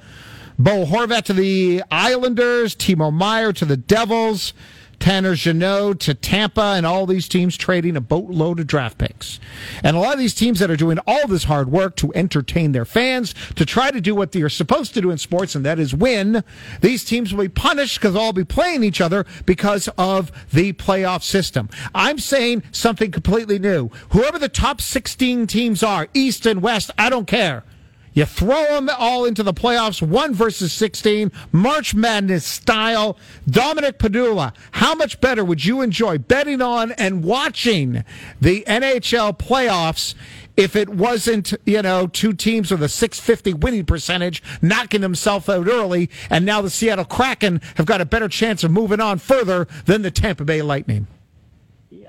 [0.57, 4.53] Bo Horvat to the Islanders, Timo Meier to the Devils,
[4.99, 9.39] Tanner Jeannot to Tampa, and all these teams trading a boatload of draft picks.
[9.83, 12.71] And a lot of these teams that are doing all this hard work to entertain
[12.71, 15.65] their fans, to try to do what they are supposed to do in sports, and
[15.65, 16.43] that is win,
[16.81, 20.73] these teams will be punished because they'll all be playing each other because of the
[20.73, 21.69] playoff system.
[21.93, 23.89] I'm saying something completely new.
[24.09, 27.63] Whoever the top 16 teams are, East and West, I don't care.
[28.13, 33.17] You throw them all into the playoffs, one versus 16, March Madness style.
[33.49, 38.03] Dominic Padula, how much better would you enjoy betting on and watching
[38.39, 40.13] the NHL playoffs
[40.55, 45.67] if it wasn't, you know, two teams with a 650 winning percentage knocking themselves out
[45.67, 49.67] early, and now the Seattle Kraken have got a better chance of moving on further
[49.85, 51.07] than the Tampa Bay Lightning?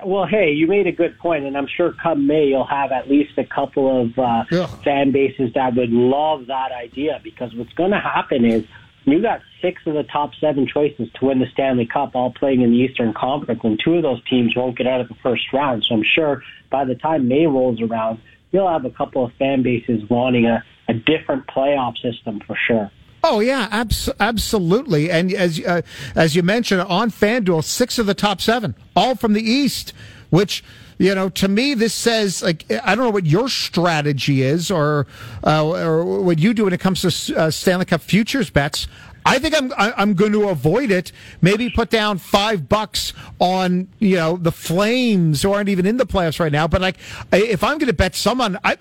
[0.05, 3.09] Well, hey, you made a good point, and I'm sure come May you'll have at
[3.09, 4.85] least a couple of uh, Ugh.
[4.85, 8.65] fan bases that would love that idea because what's going to happen is
[9.07, 12.63] You got six of the top seven choices to win the Stanley Cup, all playing
[12.63, 15.53] in the Eastern Conference, and two of those teams won't get out of the first
[15.53, 15.85] round.
[15.85, 18.19] So I'm sure by the time May rolls around,
[18.51, 22.91] you'll have a couple of fan bases wanting a, a different playoff system for sure.
[23.27, 25.11] Oh yeah, abs- absolutely.
[25.11, 25.81] And as uh,
[26.15, 29.95] as you mentioned on FanDuel, six of the top seven, all from the East,
[30.29, 30.63] which
[30.99, 35.07] you know to me this says like I don't know what your strategy is or
[35.43, 38.89] uh, or what you do when it comes to uh, Stanley Cup futures bets.
[39.25, 41.11] I think I'm I'm going to avoid it.
[41.41, 46.05] Maybe put down five bucks on you know the Flames who aren't even in the
[46.05, 46.69] playoffs right now.
[46.69, 46.99] But like
[47.33, 48.77] if I'm going to bet someone, I.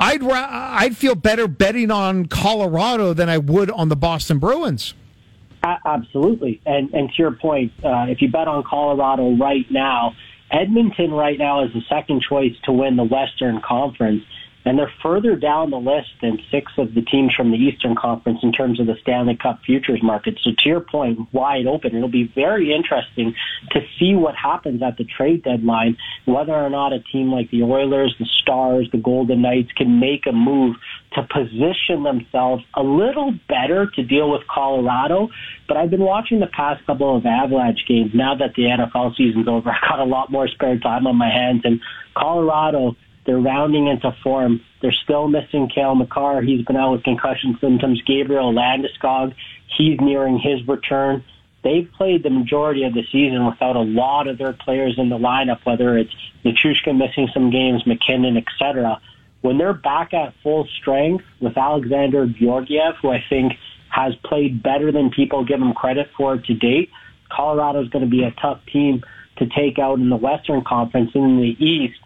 [0.00, 4.94] I'd I'd feel better betting on Colorado than I would on the Boston Bruins.
[5.62, 10.14] Absolutely, and and to your point, uh, if you bet on Colorado right now,
[10.50, 14.22] Edmonton right now is the second choice to win the Western Conference
[14.64, 18.40] and they're further down the list than six of the teams from the Eastern Conference
[18.42, 20.38] in terms of the Stanley Cup futures market.
[20.42, 21.96] So to your point, wide open.
[21.96, 23.34] It'll be very interesting
[23.70, 25.96] to see what happens at the trade deadline,
[26.26, 30.26] whether or not a team like the Oilers, the Stars, the Golden Knights can make
[30.26, 30.76] a move
[31.14, 35.28] to position themselves a little better to deal with Colorado.
[35.68, 39.48] But I've been watching the past couple of Avalanche games now that the NFL season's
[39.48, 39.70] over.
[39.82, 41.80] I've got a lot more spare time on my hands and
[42.14, 42.96] Colorado
[43.30, 44.60] they're rounding into form.
[44.82, 46.42] They're still missing Cale Makar.
[46.42, 48.02] He's been out with concussion symptoms.
[48.02, 49.36] Gabriel Landeskog,
[49.78, 51.22] he's nearing his return.
[51.62, 55.16] They've played the majority of the season without a lot of their players in the
[55.16, 56.10] lineup, whether it's
[56.44, 59.00] Nichushkin missing some games, MacKinnon, etc.
[59.42, 63.52] When they're back at full strength with Alexander Georgiev, who I think
[63.90, 66.90] has played better than people give him credit for to date,
[67.30, 69.04] Colorado's going to be a tough team
[69.36, 71.12] to take out in the Western Conference.
[71.14, 72.00] In the East,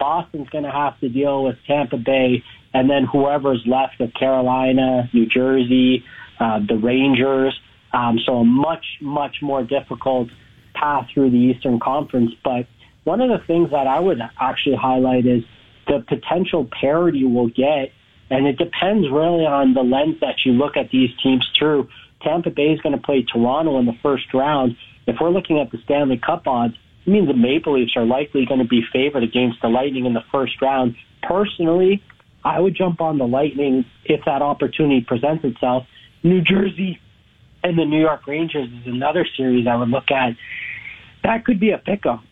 [0.00, 2.42] Boston's going to have to deal with Tampa Bay,
[2.74, 6.04] and then whoever's left of Carolina, New Jersey,
[6.40, 7.56] uh, the Rangers.
[7.92, 10.28] Um, so a much, much more difficult
[10.74, 12.32] path through the Eastern Conference.
[12.42, 12.66] But
[13.04, 15.44] one of the things that I would actually highlight is
[15.86, 17.92] the potential parity we'll get,
[18.30, 21.88] and it depends really on the lens that you look at these teams through.
[22.22, 24.76] Tampa Bay is going to play Toronto in the first round.
[25.06, 26.74] If we're looking at the Stanley Cup odds,
[27.06, 30.14] it means the Maple Leafs are likely going to be favored against the Lightning in
[30.14, 30.96] the first round.
[31.22, 32.02] Personally,
[32.44, 35.86] I would jump on the Lightning if that opportunity presents itself.
[36.22, 37.00] New Jersey
[37.62, 40.36] and the New York Rangers is another series I would look at.
[41.22, 42.22] That could be a pickup.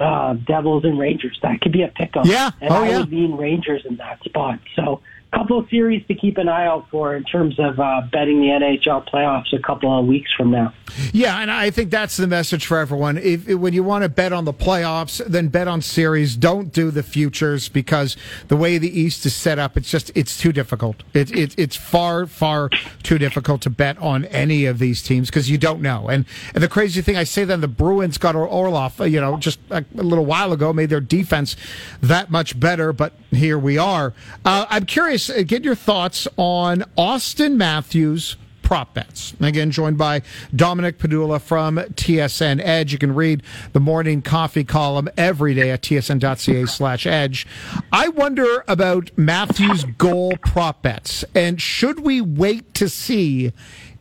[0.00, 2.26] Uh, Devils and Rangers, that could be a pickup.
[2.26, 2.50] Yeah.
[2.60, 2.98] And oh, I yeah.
[3.00, 4.60] would mean Rangers in that spot.
[4.76, 5.00] So
[5.32, 8.46] couple of series to keep an eye out for in terms of uh, betting the
[8.46, 10.72] NHL playoffs a couple of weeks from now.
[11.12, 13.18] Yeah, and I think that's the message for everyone.
[13.18, 16.34] If, if, when you want to bet on the playoffs, then bet on series.
[16.34, 18.16] Don't do the futures because
[18.48, 21.02] the way the East is set up, it's just it's too difficult.
[21.12, 22.70] It, it it's far far
[23.02, 26.08] too difficult to bet on any of these teams because you don't know.
[26.08, 29.36] And and the crazy thing, I say that the Bruins got Orlov, uh, you know,
[29.36, 31.54] just a, a little while ago, made their defense
[32.00, 34.14] that much better, but here we are.
[34.44, 39.34] Uh, I'm curious curious, uh, get your thoughts on Auston Matthews prop bets.
[39.40, 40.20] Again, joined by
[40.54, 42.92] Dominic Padula from TSN Edge.
[42.92, 47.46] You can read the morning coffee column every day at tsn.ca slash edge.
[47.90, 51.24] I wonder about Matthews goal prop bets.
[51.34, 53.52] And should we wait to see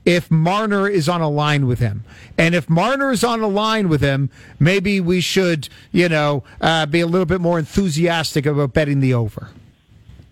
[0.03, 2.05] if Marner is on a line with him.
[2.37, 6.85] And if Marner is on a line with him, maybe we should, you know, uh,
[6.85, 9.49] be a little bit more enthusiastic about betting the over.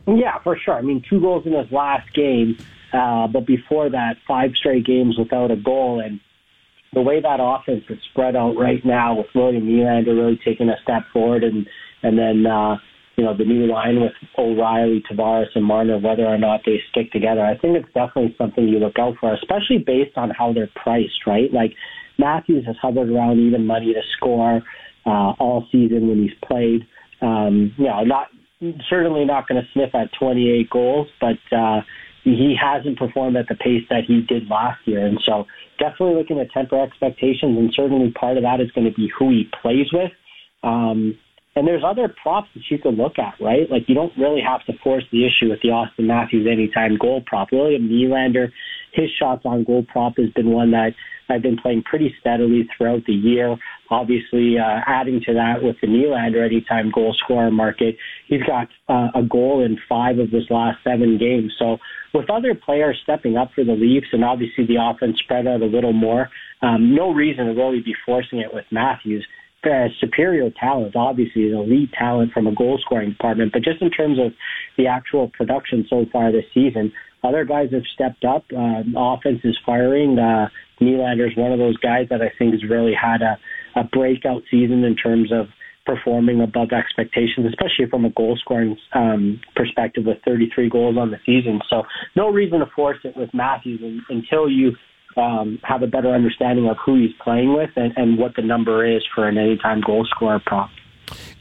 [0.07, 0.75] Yeah, for sure.
[0.75, 2.57] I mean, two goals in his last game,
[2.93, 5.99] uh, but before that, five straight games without a goal.
[5.99, 6.19] And
[6.93, 10.75] the way that offense is spread out right now with William Nylander really taking a
[10.83, 11.67] step forward and,
[12.03, 12.77] and then, uh,
[13.17, 17.11] you know, the new line with O'Reilly, Tavares, and Marner, whether or not they stick
[17.11, 20.69] together, I think it's definitely something you look out for, especially based on how they're
[20.75, 21.51] priced, right?
[21.51, 21.73] Like
[22.19, 24.61] Matthews has hovered around even money to score
[25.05, 26.85] uh, all season when he's played.
[27.21, 28.27] Um, you know, not
[28.89, 31.81] certainly not going to sniff at 28 goals, but uh,
[32.23, 35.05] he hasn't performed at the pace that he did last year.
[35.05, 35.45] And so
[35.79, 39.29] definitely looking to temper expectations, and certainly part of that is going to be who
[39.29, 40.11] he plays with.
[40.63, 41.17] Um,
[41.55, 43.69] and there's other props that you could look at, right?
[43.71, 47.23] Like you don't really have to force the issue with the Auston Matthews anytime goal
[47.25, 47.49] prop.
[47.51, 48.51] William Nylander,
[48.95, 50.91] his shots on goal prop has been one that
[51.29, 53.58] I've been playing pretty steadily throughout the year.
[53.89, 59.10] Obviously, uh, adding to that with the Nylander anytime goal scorer market, he's got uh,
[59.19, 61.53] a goal in five of his last seven games.
[61.58, 61.77] So
[62.13, 65.65] with other players stepping up for the Leafs and obviously the offense spread out a
[65.65, 66.29] little more,
[66.62, 69.25] um, no reason to really be forcing it with Matthews.
[69.99, 74.19] Superior talent, obviously, an elite talent from a goal scoring department, but just in terms
[74.19, 74.31] of
[74.77, 78.45] the actual production so far this season, other guys have stepped up.
[78.56, 80.17] Uh, offense is firing.
[80.19, 80.47] Uh,
[80.82, 83.38] Nylander is one of those guys that I think has really had a,
[83.80, 85.47] a breakout season in terms of
[85.86, 91.17] performing above expectations, especially from a goal scoring um, perspective with 33 goals on the
[91.25, 91.60] season.
[91.69, 91.84] So
[92.15, 94.71] no reason to force it with Matthews until you
[95.15, 98.86] um, have a better understanding of who he's playing with and, and what the number
[98.86, 100.69] is for an anytime goal scorer prop.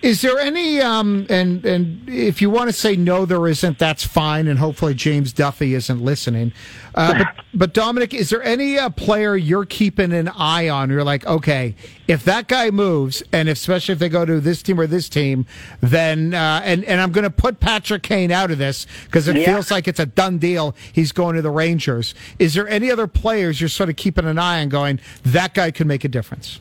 [0.02, 3.78] Is there any um, and and if you want to say no, there isn't.
[3.78, 6.52] That's fine, and hopefully James Duffy isn't listening.
[6.94, 10.90] Uh, but, but Dominic, is there any uh, player you're keeping an eye on?
[10.90, 11.74] You're like, okay,
[12.06, 15.46] if that guy moves, and especially if they go to this team or this team,
[15.80, 19.36] then uh, and and I'm going to put Patrick Kane out of this because it
[19.36, 19.46] yeah.
[19.46, 20.76] feels like it's a done deal.
[20.92, 22.14] He's going to the Rangers.
[22.38, 24.68] Is there any other players you're sort of keeping an eye on?
[24.68, 26.60] Going, that guy could make a difference.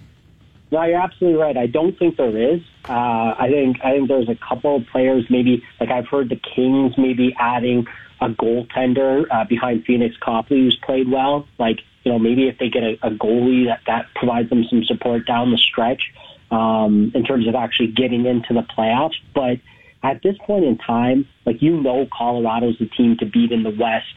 [0.74, 1.56] No, you're absolutely right.
[1.56, 2.60] I don't think there is.
[2.90, 5.24] Uh, I think I think there's a couple of players.
[5.30, 7.86] Maybe like I've heard the Kings maybe adding
[8.20, 11.48] a goaltender uh, behind Pheonix Copley who's played well.
[11.60, 14.84] Like you know maybe if they get a, a goalie that that provides them some
[14.86, 16.02] support down the stretch
[16.50, 19.18] um, in terms of actually getting into the playoffs.
[19.36, 19.60] But
[20.02, 23.70] at this point in time, like you know, Colorado's the team to beat in the
[23.70, 24.08] West.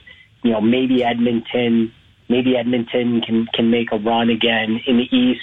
[0.42, 1.92] You know maybe Edmonton,
[2.30, 5.42] maybe Edmonton can can make a run again in the East.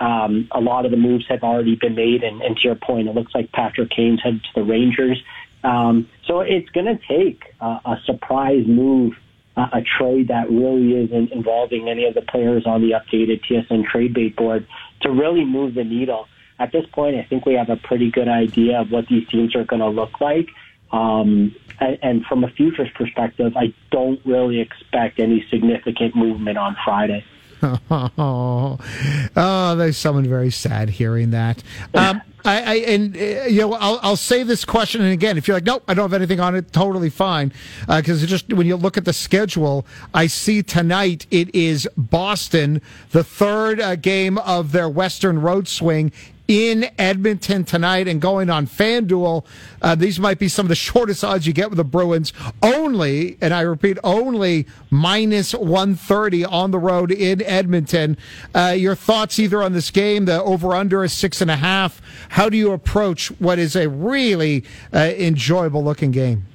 [0.00, 3.06] Um, a lot of the moves have already been made, and, and to your point,
[3.08, 5.22] it looks like Patrick Kane's headed to the Rangers.
[5.62, 9.12] Um, so it's going to take uh, a surprise move,
[9.58, 13.84] uh, a trade that really isn't involving any of the players on the updated TSN
[13.84, 14.66] trade bait board
[15.02, 16.28] to really move the needle.
[16.58, 19.54] At this point, I think we have a pretty good idea of what these teams
[19.54, 20.48] are going to look like.
[20.92, 26.76] Um, and, and from a futures perspective, I don't really expect any significant movement on
[26.84, 27.24] Friday.
[27.62, 28.78] Oh,
[29.36, 31.62] oh, there's someone very sad hearing that.
[31.94, 35.46] Um, I, I, and uh, you know I'll, I'll say this question and again if
[35.46, 37.52] you're like nope I don't have anything on it totally fine
[37.86, 42.80] because uh, just when you look at the schedule I see tonight it is Boston
[43.10, 46.12] the third uh, game of their Western Road Swing
[46.50, 49.44] in Edmonton tonight and going on FanDuel.
[49.80, 52.32] Uh, these might be some of the shortest odds you get with the Bruins.
[52.60, 58.16] Only, and I repeat, only minus 130 on the road in Edmonton.
[58.52, 62.02] Uh, your thoughts either on this game, the over under is six and a half.
[62.30, 66.46] How do you approach what is a really uh, enjoyable looking game?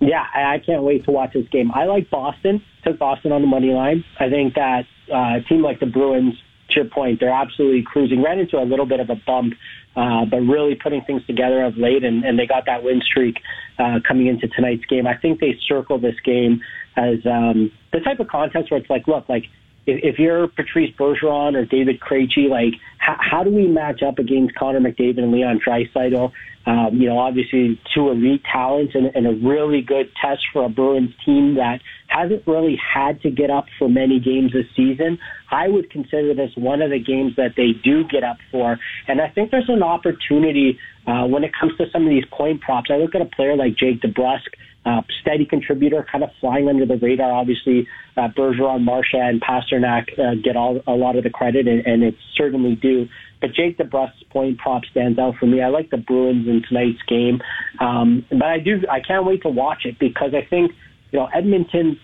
[0.00, 1.70] Yeah, I can't wait to watch this game.
[1.72, 2.60] I like Boston.
[2.82, 4.04] Took Boston on the money line.
[4.18, 6.34] I think that uh, a team like the Bruins
[6.76, 8.22] your point, they're absolutely cruising.
[8.22, 9.54] Ran into a little bit of a bump,
[9.96, 13.36] uh, but really putting things together of late, and, and they got that win streak
[13.78, 15.06] uh, coming into tonight's game.
[15.06, 16.60] I think they circle this game
[16.96, 19.44] as um, the type of contest where it's like, look, like
[19.86, 24.54] if, you're Patrice Bergeron or David Krejci, like how, how do we match up against
[24.54, 26.32] Connor McDavid and Leon Draisaitl?
[26.66, 30.68] Um, you know, obviously two elite talents and, and a really good test for a
[30.70, 35.18] Bruins team that hasn't really had to get up for many games this season.
[35.50, 38.78] I would consider this one of the games that they do get up for.
[39.06, 42.62] And I think there's an opportunity uh, when it comes to some of these point
[42.62, 42.88] props.
[42.90, 44.48] I look at a player like Jake DeBrusk,
[44.86, 47.32] uh, steady contributor, kind of flying under the radar.
[47.32, 51.84] Obviously, uh, Bergeron, Marchand, and Pastrnak uh, get all, a lot of the credit, and,
[51.86, 53.08] and it's certainly due.
[53.40, 55.62] But Jake DeBrusk's point prop stands out for me.
[55.62, 57.40] I like the Bruins in tonight's game,
[57.80, 60.72] um, but I do I can't wait to watch it because I think
[61.10, 61.98] you know Edmonton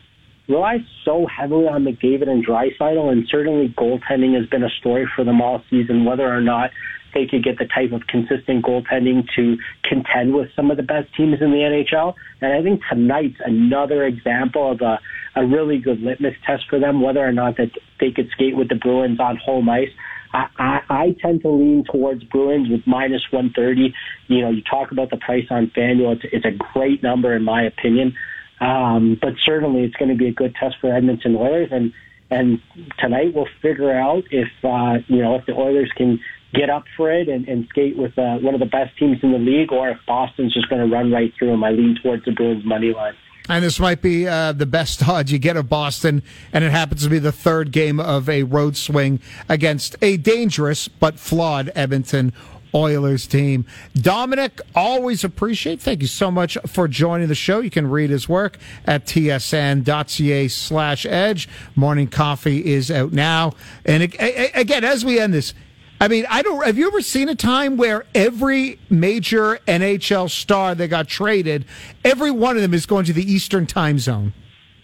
[0.50, 5.24] relies so heavily on McDavid and Draisaitl, and certainly goaltending has been a story for
[5.24, 6.04] them all season.
[6.04, 6.70] Whether or not
[7.14, 9.56] they could get the type of consistent goaltending to
[9.88, 14.04] contend with some of the best teams in the NHL, and I think tonight's another
[14.04, 14.98] example of a
[15.36, 18.68] a really good litmus test for them, whether or not that they could skate with
[18.68, 19.88] the Bruins on home ice.
[20.32, 23.94] I, I, I tend to lean towards Bruins with minus 130.
[24.28, 26.16] You know, you talk about the price on FanDuel.
[26.16, 28.14] It's, it's a great number in my opinion.
[28.60, 31.70] Um, but certainly it's going to be a good test for Edmonton Oilers.
[31.72, 31.92] And,
[32.30, 32.60] and
[32.98, 36.20] tonight we'll figure out if, uh, you know, if the Oilers can
[36.52, 39.32] get up for it and, and skate with uh, one of the best teams in
[39.32, 41.64] the league or if Boston's just going to run right through them.
[41.64, 43.14] I lean towards the Bruins money line.
[43.48, 47.02] And this might be uh, the best odds you get of Boston, and it happens
[47.02, 52.32] to be the third game of a road swing against a dangerous but flawed Edmonton
[52.74, 53.66] Oilers team.
[53.94, 55.80] Dominic, always appreciate.
[55.80, 57.60] Thank you so much for joining the show.
[57.60, 61.48] You can read his work at tsn.ca slash edge.
[61.74, 63.52] Morning coffee is out now.
[63.84, 65.54] And again, as we end this,
[66.02, 66.64] I mean, I don't.
[66.64, 71.66] Have you ever seen a time where every major NHL star that got traded,
[72.02, 74.32] every one of them is going to the Eastern Time Zone?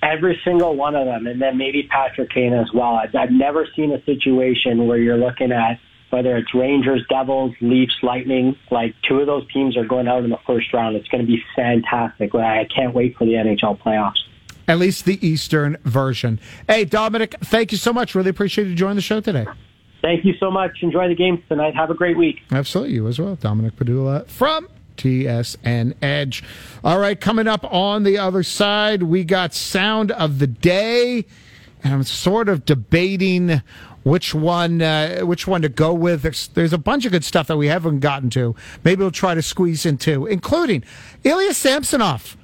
[0.03, 2.97] Every single one of them, and then maybe Patrick Kane as well.
[2.97, 5.81] I've, I've never seen a situation where you're looking at
[6.11, 8.57] whether it's Rangers, Devils, Leafs, Lightning.
[8.71, 10.97] Like two of those teams are going out in the first round.
[10.97, 12.35] It's going to be fantastic.
[12.35, 14.19] I can't wait for the NHL playoffs.
[14.69, 16.41] at least the Eastern version.
[16.69, 18.15] Hey, Dominic, thank you so much.
[18.15, 19.47] Really appreciate you joining the show today.
[20.03, 20.83] Thank you so much.
[20.83, 21.75] Enjoy the games tonight.
[21.75, 22.41] Have a great week.
[22.53, 23.35] Absolutely, you as well.
[23.37, 26.43] Dominic Padula from TSN Edge.
[26.85, 31.25] All right, coming up on the other side, we got Sound of the Day,
[31.83, 33.63] and I'm sort of debating
[34.07, 36.23] which one uh, which one to go with.
[36.23, 38.55] There's, there's a bunch of good stuff that we haven't gotten to.
[38.85, 40.85] Maybe we'll try to squeeze into, including
[41.25, 42.37] Ilya Samsonov.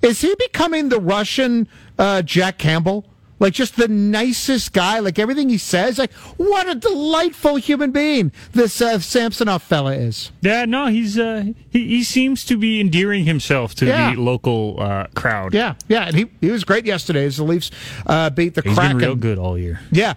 [0.00, 1.66] Is he becoming the Russian
[1.98, 3.04] uh, Jack Campbell?
[3.40, 5.96] Like just the nicest guy, like everything he says.
[5.98, 10.32] Like what a delightful human being this uh, Samsonov fella is.
[10.40, 14.14] Yeah, no, he's uh, he, he seems to be endearing himself to Yeah.
[14.14, 15.54] the local uh, crowd.
[15.54, 17.70] Yeah, yeah, and he he was great yesterday as the Leafs
[18.06, 18.98] uh, beat the he's Kraken.
[18.98, 19.80] been real good all year.
[19.92, 20.14] Yeah.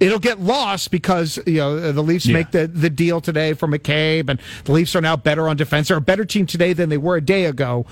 [0.00, 2.34] It'll get lost because you know the Leafs Yeah.
[2.34, 5.88] make the, the deal today for McCabe, and the Leafs are now better on defense.
[5.88, 7.86] They're a better team today than they were a day ago.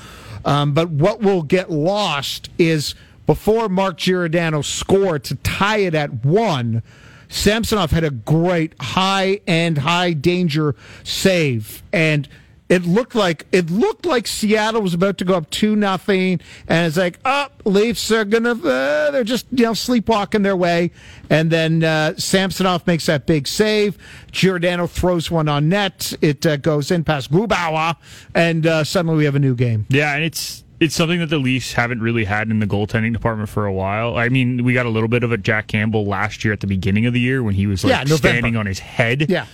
[0.45, 2.95] Um, but what will get lost is
[3.27, 6.83] before Mark Giordano scored to tie it at one.
[7.29, 12.29] Samsonov had a great high end, high danger save, and
[12.69, 16.87] it looked like it looked like Seattle was about to go up two nothing, and
[16.87, 20.91] it's like, oh, Leafs are gonna, uh, they're just you know sleepwalking their way,
[21.31, 23.97] and then uh, Samsonov makes that big save.
[24.33, 26.13] Giordano throws one on net.
[26.21, 27.97] It uh, goes in past Grubauer,
[28.35, 29.87] and uh, suddenly we have a new game.
[29.89, 33.49] Yeah, and it's it's something that the Leafs haven't really had in the goaltending department
[33.49, 34.17] for a while.
[34.17, 36.67] I mean, we got a little bit of a Jack Campbell last year at the
[36.67, 39.31] beginning of the year when he was like Yeah, standing on his head.
[39.31, 39.47] Yeah,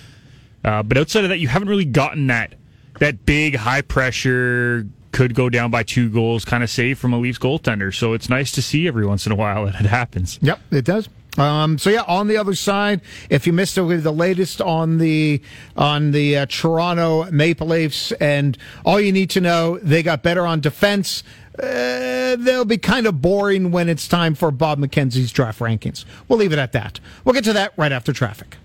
[0.64, 2.54] Uh, but outside of that, you haven't really gotten that
[2.98, 7.18] that big high pressure could go down by two goals kind of save from a
[7.18, 7.94] Leafs goaltender.
[7.94, 10.38] So it's nice to see every once in a while that it happens.
[10.42, 11.08] Yep, it does.
[11.38, 14.60] Um, so yeah, on the other side, if you missed it, we have the latest
[14.60, 15.40] on the
[15.76, 20.46] on the uh, Toronto Maple Leafs, and all you need to know, they got better
[20.46, 21.22] on defense.
[21.58, 26.04] Uh, they'll be kind of boring when it's time for Bob McKenzie's draft rankings.
[26.28, 27.00] We'll leave it at that.
[27.24, 28.56] We'll get to that right after traffic.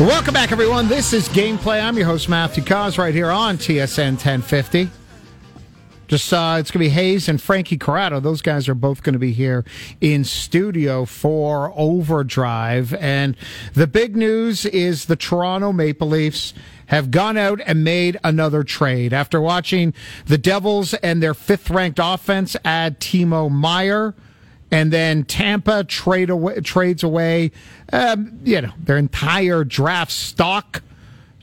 [0.00, 0.88] Welcome back, everyone.
[0.88, 1.78] This is Gameplay.
[1.84, 4.88] I'm your host, Matthew Cauz, right here on TSN 1050.
[6.08, 8.18] Just uh, it's going to be Hayes and Frankie Corrado.
[8.18, 9.62] Those guys are both going to be here
[10.00, 12.94] in studio for Overdrive.
[12.94, 13.36] And
[13.74, 16.54] the big news is the Toronto Maple Leafs
[16.86, 19.92] have gone out and made another trade after watching
[20.24, 24.14] the Devils and their fifth-ranked offense add Timo Meier
[24.70, 27.50] and then Tampa trade away, trades away,
[27.92, 30.82] um, you know, their entire draft stock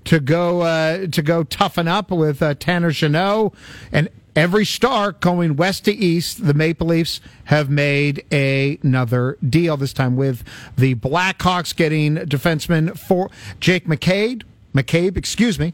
[0.06, 3.54] to go uh, to go toughen up with uh, Tanner Jeannot
[3.92, 6.46] and every star going west to east.
[6.46, 10.44] The Maple Leafs have made a, another deal this time with
[10.78, 15.74] the Blackhawks getting defenseman for Jake McCabe, McCabe, excuse me,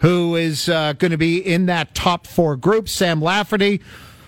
[0.00, 2.88] who is uh, going to be in that top four group.
[2.88, 3.80] Sam Lafferty,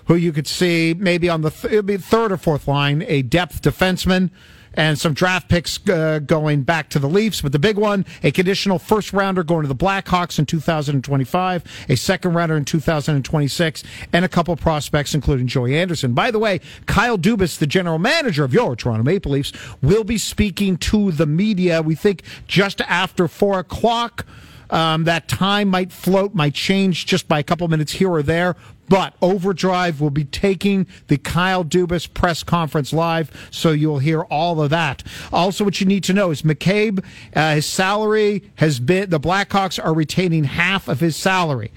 [0.06, 4.30] who you could see maybe on the th- third or fourth line, a depth defenseman
[4.76, 7.40] and some draft picks uh, going back to the Leafs.
[7.40, 11.96] But the big one, a conditional first rounder going to the Blackhawks in 2025, a
[11.96, 13.82] second rounder in 2026,
[14.12, 16.12] and a couple prospects, including Joey Anderson.
[16.12, 19.52] By the way, Kyle Dubas, the general manager of your Toronto Maple Leafs,
[19.82, 24.26] will be speaking to the media, we think, just after four o'clock.
[24.70, 28.56] Um, that time might float, might change just by a couple minutes here or there.
[28.88, 34.62] But Overdrive will be taking the Kyle Dubas press conference live, so you'll hear all
[34.62, 35.02] of that.
[35.32, 37.04] Also, what you need to know is McCabe,
[37.34, 41.72] uh, his salary has been, the Blackhawks are retaining half of his salary.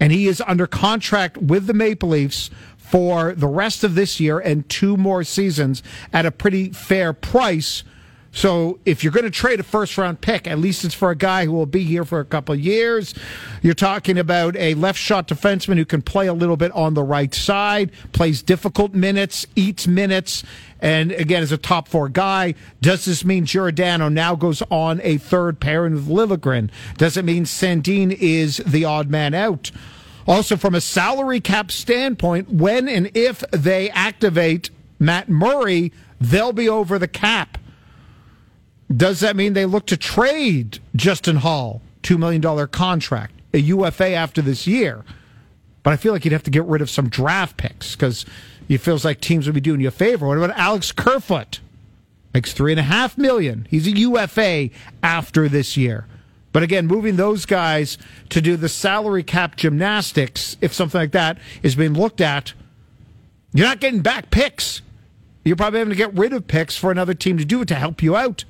[0.00, 4.38] And he is under contract with the Maple Leafs for the rest of this year
[4.38, 7.82] and two more seasons at a pretty fair price.
[8.38, 11.16] So if you're going to trade a first round pick, at least it's for a
[11.16, 13.12] guy who will be here for a couple years.
[13.62, 17.02] You're talking about a left shot defenseman who can play a little bit on the
[17.02, 20.44] right side, plays difficult minutes, eats minutes,
[20.78, 22.54] and again is a top four guy.
[22.80, 26.70] Does this mean Giordano now goes on a third pairing with Liljegren?
[26.96, 29.72] Does it mean Sandin is the odd man out?
[30.28, 34.70] Also, from a salary cap standpoint, when and if they activate
[35.00, 37.58] Matt Murray, they'll be over the cap.
[38.94, 44.40] Does that mean they look to trade Justin Holl, $2 million contract, a UFA after
[44.40, 45.04] this year?
[45.82, 48.24] But I feel like you'd have to get rid of some draft picks because
[48.68, 50.26] it feels like teams would be doing you a favor.
[50.26, 51.60] What about Alex Kerfoot?
[52.34, 53.66] Makes three and a half million.
[53.70, 54.70] He's a UFA
[55.02, 56.06] after this year.
[56.52, 57.98] But again, moving those guys
[58.30, 62.52] to do the salary cap gymnastics, if something like that is being looked at,
[63.52, 64.82] you're not getting back picks.
[65.44, 67.74] You're probably having to get rid of picks for another team to do it to
[67.74, 68.44] help you out.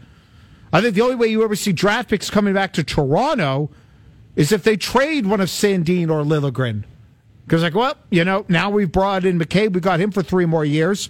[0.73, 3.71] I think the only way you ever see draft picks coming back to Toronto
[4.37, 6.85] is if they trade one of Sandin or Liljegren.
[7.45, 9.73] Because, like, well, you know, now we've brought in McCabe.
[9.73, 11.09] We got him for three more years.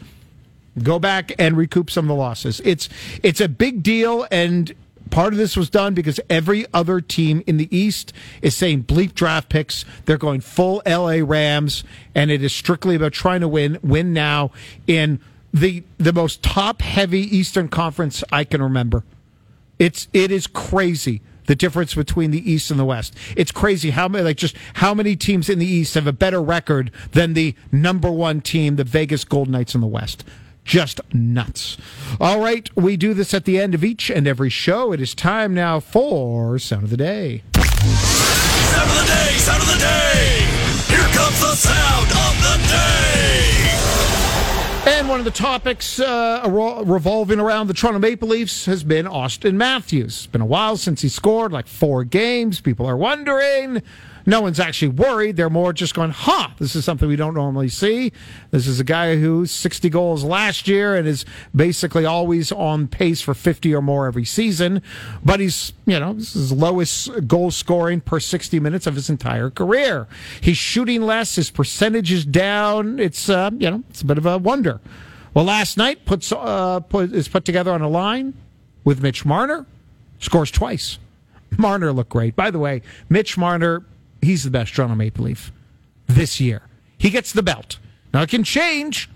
[0.83, 2.61] Go back and recoup some of the losses.
[2.65, 2.89] It's
[3.23, 4.73] it's a big deal, and
[5.11, 9.15] part of this was done because every other team in the East is saying bleep
[9.15, 9.85] draft picks.
[10.05, 11.83] They're going full LA Rams,
[12.15, 14.53] and it is strictly about trying to win, win now
[14.87, 15.21] in
[15.53, 19.03] the the most top heavy Eastern Conference I can remember.
[19.79, 23.17] It's it is crazy the difference between the East and the West.
[23.35, 26.43] It's crazy how many like just how many teams in the East have a better
[26.43, 30.25] record than the number one team, the Vegas Golden Knights in the West.
[30.65, 31.79] Just nuts.
[32.21, 34.93] All right, we do this at the end of each and every show.
[34.93, 37.43] It is time now for Sound of the Day.
[37.55, 40.45] Sound of the day, sound of the day.
[40.89, 43.58] Here comes the sound of the day.
[44.91, 46.43] And one of the topics uh,
[46.87, 50.17] revolving around the Toronto Maple Leafs has been Auston Matthews.
[50.17, 52.63] It's been a while since he scored, like four games.
[52.63, 53.83] People are wondering.
[54.29, 55.37] No one's actually worried.
[55.37, 58.13] They're more just going, huh, this is something we don't normally see.
[58.51, 61.25] This is a guy who's 60 goals last year and is
[61.57, 64.83] basically always on pace for 50 or more every season.
[65.25, 69.49] But he's, you know, this is lowest goal scoring per 60 minutes of his entire
[69.49, 70.07] career.
[70.43, 71.37] He's shooting less.
[71.37, 73.01] His percentage is down.
[73.01, 74.79] It's, uh, you know, it's a bit of a wonder.
[75.33, 78.35] Well, last night puts, uh, put, is put together on a line
[78.85, 79.65] with Mitch Marner,
[80.21, 80.99] scores twice.
[81.57, 82.37] Marner looked great.
[82.37, 83.85] By the way, Mitch Marner
[84.23, 85.53] he's the best Toronto Maple Leaf
[86.07, 86.63] this year.
[86.97, 87.79] He gets the belt.
[88.13, 89.09] Now it can change.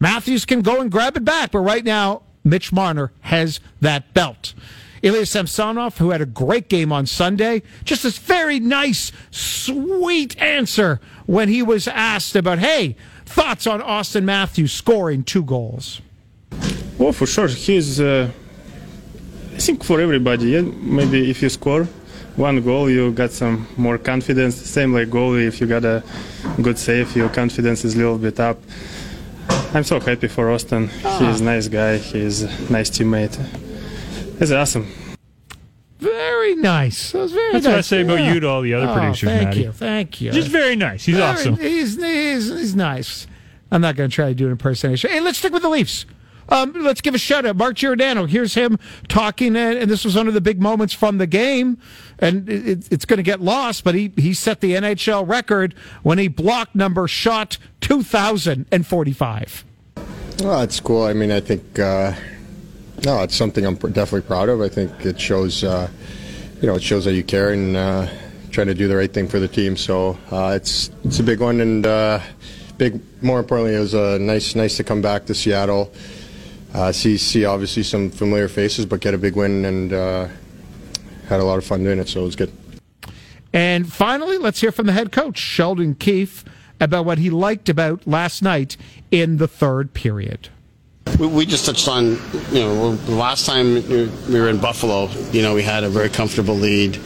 [0.00, 4.54] Matthews can go and grab it back, but right now, Mitch Marner has that belt.
[5.02, 11.00] Ilya Samsonov, who had a great game on Sunday, just this very nice, sweet answer
[11.26, 12.96] when he was asked about, hey,
[13.26, 16.00] thoughts on Auston Matthews scoring two goals.
[16.98, 18.00] Well, for sure, he's.
[18.00, 18.30] Uh,
[19.54, 21.86] I think for everybody, yeah, maybe if you score,
[22.36, 24.56] one goal, you got some more confidence.
[24.56, 26.02] Same like goalie, if you got a
[26.62, 28.58] good save, your confidence is a little bit up.
[29.74, 30.88] I'm so happy for Auston.
[30.88, 31.46] He's a ah.
[31.46, 31.98] nice guy.
[31.98, 33.34] He's a nice teammate.
[34.38, 34.86] He's awesome.
[35.98, 37.12] Very nice.
[37.12, 37.72] That was very That's nice.
[37.72, 38.34] what I say about Yeah.
[38.34, 39.60] you to all the other Oh, producers, Thank Matty.
[39.62, 39.72] you.
[39.72, 40.32] Thank you.
[40.32, 41.04] Just very nice.
[41.04, 41.56] He's Very- awesome.
[41.56, 43.26] He's, he's, he's nice.
[43.70, 45.10] I'm not going to try to do an impersonation.
[45.10, 46.04] Hey, let's stick with the Leafs.
[46.48, 47.56] Um, let's give a shout out.
[47.56, 48.26] Mark Giordano.
[48.26, 48.78] Here's him
[49.08, 51.78] talking, and, this was one of the big moments from the game.
[52.18, 56.18] And it, it's going to get lost, but he, he set the NHL record when
[56.18, 59.64] he blocked number shot 2,045.
[60.40, 61.04] Well, it's cool.
[61.04, 62.12] I mean, I think uh,
[63.04, 64.60] no, it's something I'm definitely proud of.
[64.60, 65.88] I think it shows, uh,
[66.60, 68.08] you know, it shows that you care and uh,
[68.50, 69.76] trying to do the right thing for the team.
[69.76, 72.20] So uh, it's it's a big one and uh,
[72.78, 73.00] big.
[73.22, 75.92] More importantly, it was uh, nice nice to come back to Seattle.
[76.74, 80.26] Uh, see see obviously some familiar faces, but get a big win and uh,
[81.28, 82.08] had a lot of fun doing it.
[82.08, 82.52] So it was good.
[83.52, 86.44] And finally, let's hear from the head coach, Sheldon Keefe,
[86.80, 88.76] about what he liked about last night
[89.12, 90.48] in the third period.
[91.18, 92.18] We, just touched on,
[92.50, 96.08] you know, the last time we were in Buffalo, you know, we had a very
[96.08, 96.98] comfortable lead,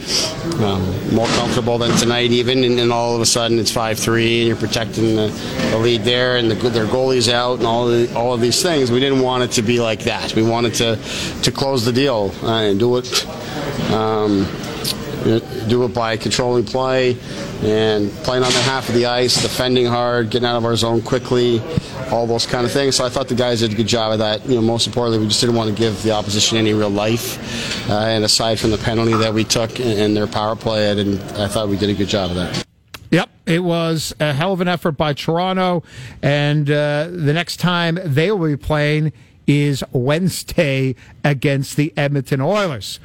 [0.55, 4.47] um, more comfortable than tonight even, and then all of a sudden it's 5-3 and
[4.47, 5.27] you're protecting the,
[5.71, 8.89] the lead there and the, their goalie's out and all the, all of these things.
[8.89, 10.33] We didn't want it to be like that.
[10.33, 10.97] We wanted to,
[11.43, 13.27] to close the deal uh, and do it
[13.91, 14.47] um,
[15.23, 17.17] do it by controlling play
[17.63, 21.01] and playing on the half of the ice, defending hard, getting out of our zone
[21.01, 21.61] quickly,
[22.11, 22.95] all those kind of things.
[22.95, 24.45] So I thought the guys did a good job of that.
[24.47, 27.89] You know, most importantly, we just didn't want to give the opposition any real life.
[27.89, 31.19] Uh, and aside from the penalty that we took and their power play, I didn't.
[31.33, 32.65] I thought we did a good job of that.
[33.11, 35.83] Yep, it was a hell of an effort by Toronto,
[36.21, 39.11] and uh, the next time they will be playing
[39.47, 42.99] is Wednesday against the Edmonton Oilers.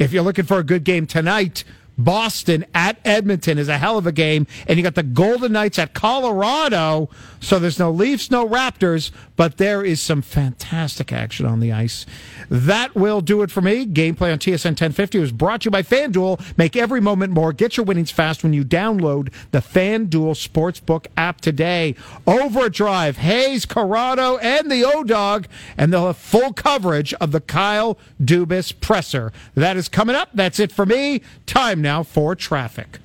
[0.00, 1.62] If you're looking for a good game tonight,
[2.04, 5.78] Boston at Edmonton is a hell of a game, and you got the Golden Knights
[5.78, 7.08] at Colorado.
[7.40, 12.06] So there's no Leafs, no Raptors, but there is some fantastic action on the ice.
[12.48, 13.86] That will do it for me.
[13.86, 16.58] Gameplay on TSN 1050 was brought to you by FanDuel.
[16.58, 17.52] Make every moment more.
[17.52, 21.94] Get your winnings fast when you download the FanDuel Sportsbook app today.
[22.26, 25.46] Overdrive, Hayes, Corrado, and the O Dog,
[25.76, 29.32] and they'll have full coverage of the Kyle Dubas presser.
[29.54, 30.30] That is coming up.
[30.34, 31.22] That's it for me.
[31.46, 33.00] Time now for traffic.